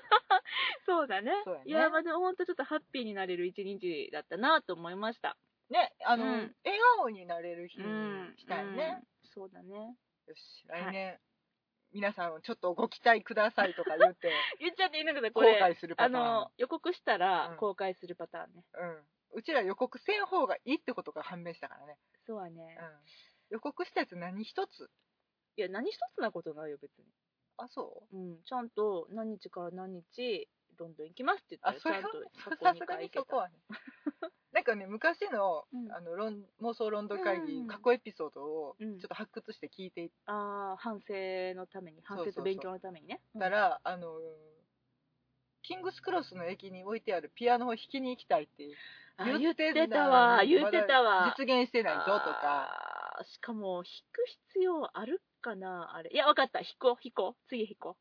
[0.85, 1.31] そうだね。
[1.43, 1.65] そうやね。
[1.67, 5.37] いやまあでもほんとちょっとハッピーになれる一日だったなと思いました
[5.69, 6.31] ねあの、うん。
[6.63, 7.85] 笑顔になれる日に
[8.37, 9.29] したいね、うん。
[9.33, 9.95] そうだね。
[10.27, 11.19] よし来年、
[11.93, 16.15] 皆さんちょっとご期待くださいとか言って 言っちゃっていいのかなこ後れ悔するパターン。
[16.15, 17.57] あの予告したらうん。
[17.57, 19.05] 公開するパターンね、うん。
[19.33, 22.99] うちら予告せん方がいいってことが判明したからね、そうはね、うん、
[23.49, 24.89] 予告したやつ何一つ？
[25.57, 27.05] いや何一つなことないよ別に。
[27.57, 28.17] あそう？
[28.17, 32.09] うん、ちゃんと何日から何日ロンドン行きますって言ったらちゃんと
[32.59, 33.55] さ2すがにそこはね。
[34.53, 35.91] なんかね昔の,、うん。
[35.91, 36.15] あの
[36.61, 38.99] 妄想ロンドン会議、うん過去エピソードをうん。
[38.99, 41.13] ちょっと発掘して聞いていっああ反省
[41.55, 43.21] のために反省と勉強のためにね。
[43.37, 44.19] たら、あの
[45.63, 48.69] キングスクロスの駅に置いてあるピアノを弾きに行きたいって
[49.17, 50.43] あ言っ言っててんだたわ。
[50.43, 51.21] 言ってたわ。
[51.21, 53.23] まだ実現してないぞとか。
[53.23, 56.11] しかも弾く必要あるかなあれ。
[56.13, 56.59] いや分かった。
[56.59, 57.49] 弾こう弾こう。
[57.49, 57.97] 次弾こ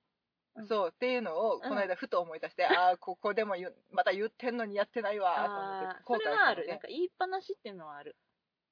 [0.56, 6.66] うんそうっていうのをこの間ふと思い出して、 ああここでも言うまた言ってんのにやってないわと思ってそれはある。
[6.68, 8.16] なんか言いっぱなしっていうのはある。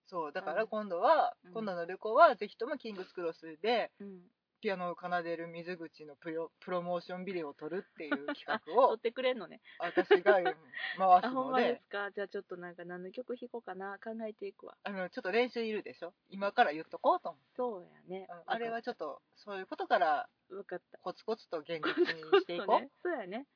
[0.07, 4.23] そうだかうんら今度は、うん今度の旅行はぜひともキングスクロスでうん。
[4.63, 9.61] ピアノを奏でる水口のプロプロモーションビデオを撮るっていう企画 撮をってくれんのね。
[9.81, 10.45] 私がうん
[10.97, 12.13] 回あ、すほんのでまですか。
[12.13, 13.99] じゃあちょっとなんか何の曲弾こうかな。
[13.99, 14.77] 考えていくわ。
[14.85, 16.15] あのちょっと練習いるでしょ？
[16.29, 18.43] 今から言っとこうと思って、そうやねうん。
[18.47, 20.99] あれはちょっとそういうことからわかった。
[20.99, 21.95] コツコツと現実
[22.31, 22.91] コにしていこう、とね。
[23.03, 23.49] そうやね。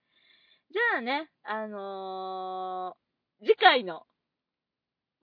[0.70, 4.08] じゃあね、あのー、次回の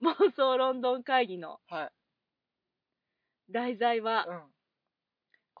[0.00, 1.92] 妄想ロンドン会議のはい、
[3.52, 4.53] 題材は、うん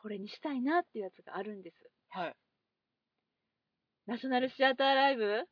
[0.04, 1.76] これにしたいなっていうやつがあるんです。
[2.10, 2.36] はい。
[4.06, 5.46] ナショナルシアターライブ？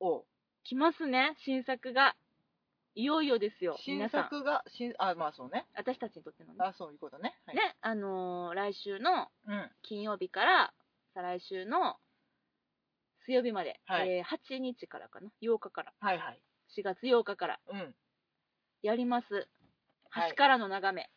[0.00, 0.24] お。
[0.64, 2.16] 来ますね、新作が。
[2.96, 4.24] いよいよですよ、新皆さん。
[4.24, 5.68] 作が新あまあそうね。
[5.76, 6.56] 私たちにとってのね。
[6.58, 9.70] あそういうことね、はい、ね、あのー来週のうん。
[9.82, 10.74] 金曜日から、
[11.14, 11.98] 再来週の
[13.26, 14.08] 水曜日まで、はい。
[14.10, 16.42] えー8日からかな、8日から、はいはい。
[16.76, 17.60] 4月8日から。
[17.68, 17.94] うん。
[18.82, 19.46] やります。
[20.10, 20.30] はい。
[20.30, 21.08] 橋からの眺め。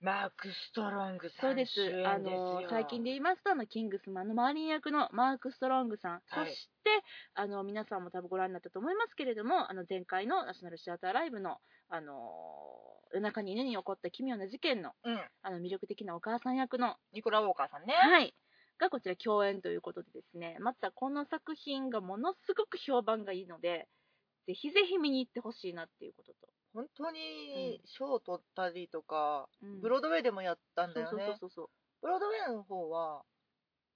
[0.00, 1.72] マーク・ストロングさんそうです。
[2.06, 6.12] あのー最近で言いますと、あの、キングスマンのマーリン役のマーク・ストロングさん。
[6.12, 6.90] はいそして、
[7.34, 18.34] あの、皆さんも多分ご覧になったと思いますけれども、あの、前回のナショナルシアターライブの、あのー夜中に犬に起こった奇妙な事件の、うんあの、魅力的なお母さん役の、ニコラ・ウォーカーさんねはい。
[18.78, 23.88] がこちら共演ということでですね、またこの作品がものすごく評判がいいので、
[24.46, 26.48] ぜひぜひ見に行ってほしいなっていうことと。
[26.74, 29.80] 本当に賞を取ったりとか、うん。
[29.80, 31.10] ブロードウェイでもやったんだよね。
[31.10, 31.68] そうそうそうそう。
[32.02, 33.22] ブロードウェイの方は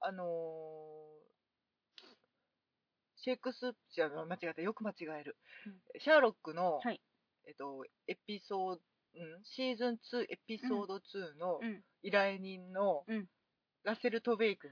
[0.00, 1.22] あのー
[3.24, 5.36] シェイクスピアの間違えたよく間違える、
[6.00, 7.00] シャーロックの、はい。
[7.46, 8.80] えっと、エピソード、
[9.14, 11.82] うん、シーズン2エピソード2のうん。
[12.02, 13.28] 依頼人のうん。
[13.84, 14.70] ラッセル・トベイ君。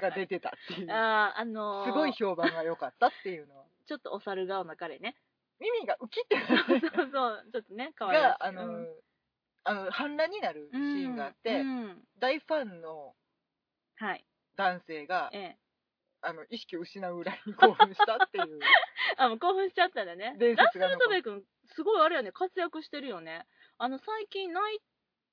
[0.00, 3.64] が出てたっていう、あのーすごい評判が良かったっていうのは。
[3.86, 5.16] ちょっとお猿顔な彼ね。
[5.60, 8.86] 耳がウキってなそうるそう、ちょっとね、可愛らしいがあの、うん
[9.66, 13.14] あの反乱になるシーンがあって、うん大ファンの
[13.96, 14.24] はい。
[14.56, 15.58] 男性がええ。
[16.20, 18.58] あの意識を失うぐらいに興奮したっていう
[19.18, 20.34] あ、もう興奮しちゃったんだね。
[20.38, 21.44] 伝ラッセル・トベイ君、
[21.74, 23.46] すごいあれやね、活躍してるよね。
[23.78, 24.80] あの、最近、ナイ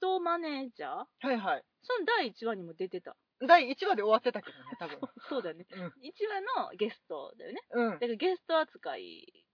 [0.01, 1.27] トマネージャー？
[1.27, 3.15] はいはいその第1話にも出てた。
[3.39, 4.99] 第1話で終わってたけどね多分
[5.29, 5.65] そうだよね。
[5.71, 5.87] うん1
[6.29, 7.61] 話のゲストだよね。
[7.71, 9.45] うんだからゲスト扱い。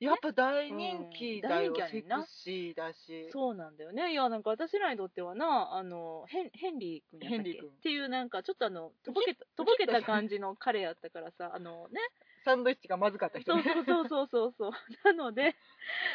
[0.00, 1.74] やっぱ大人気だよ、うん。
[1.74, 3.30] 大人気やねセんなクシーだし。
[3.32, 4.12] そうなんだよね。
[4.12, 7.50] いや、なんか私らにとってはな、あの、ヘンヘンリー君やったっけ？
[7.50, 12.00] ヘンリー君っていう、なんかちょっとあの、とぼけた、とぼけた感じの彼やったからさ、あのね、
[12.44, 13.62] サンドイッチがまずかった人そうね。
[13.74, 14.70] そうそうそうそうそう。
[15.04, 15.54] なので、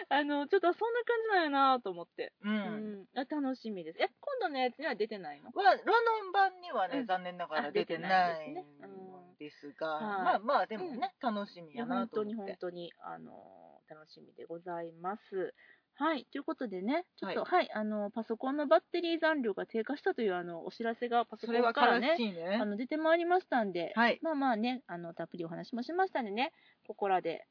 [0.10, 2.34] あの、ちょっとそんな感じなんやなと思って。
[2.42, 3.02] う、うん。
[3.04, 3.06] ん。
[3.16, 4.00] あ楽しみです。
[4.02, 5.52] え、今度のやつには出てないの？
[5.54, 7.06] はロンドン版にはね、うん。
[7.06, 8.90] 残念ながらあ出てないいですねうん
[9.34, 12.52] んですが、はいまあまあでもね、楽しみいや、やな本当にと思って。
[12.54, 15.54] 本当に、あの、楽しみでございます。
[15.98, 16.26] はい。
[16.26, 26.52] ということでね、ちょっと、ははい、あの、パソコンのバッテリー残量が低下したという、あの、お知らせがパソコンからね、ねあの、出てまいりましたんで、はいまあまあね、あの、たっぷりお話もしましたんでね、
[26.86, 27.48] ここらで。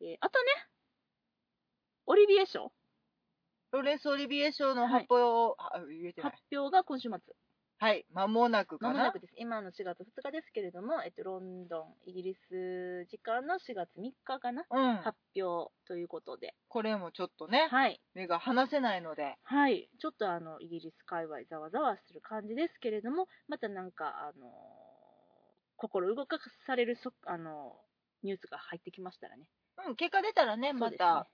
[0.00, 0.46] えーあとね、
[2.06, 2.72] オリビエ賞
[3.72, 7.18] ロレンス・オリビエ賞の発表を、あ言えてない発表が今週末。
[7.82, 9.34] はい間もなくまかなもなくです。
[9.36, 16.54] 今の4月2日ですけれども、えっと、ロンドン、イギリス時間の4月3日かな、うん発表ということで。
[16.68, 18.00] これもちょっとねはい。
[18.14, 19.90] 目が離せないのではい。
[19.98, 24.48] ちょっとあの、イギリス界隈ざわざわする感じですけれども、またなんか、あのー
[25.74, 29.48] 心動かされるそ、あのーニュースが入ってきましたらね。
[29.88, 31.26] うん結果出たらねまたね、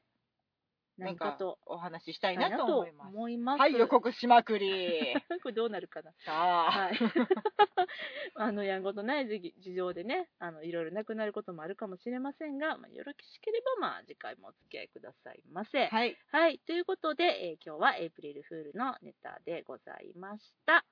[0.98, 3.60] 何かと、お話ししたいなと思います思います。
[3.60, 6.12] はい予告しまくり これどうなるかな。
[6.24, 6.98] さあ、はい。
[8.34, 15.86] あの、やんごとない事事情でね、あの、いろいろなくなることもあるかもしれませんが、まあ、よろしければ、まあ、次回もお付き合いくださいませ。
[15.86, 16.58] はいはい。
[16.60, 20.84] ということで、えー今日はエイプリルフールのネタでございました。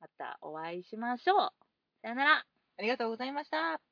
[0.00, 1.52] またお会いしましょう。
[2.02, 2.46] さよなら。
[2.78, 3.85] ありがとうございました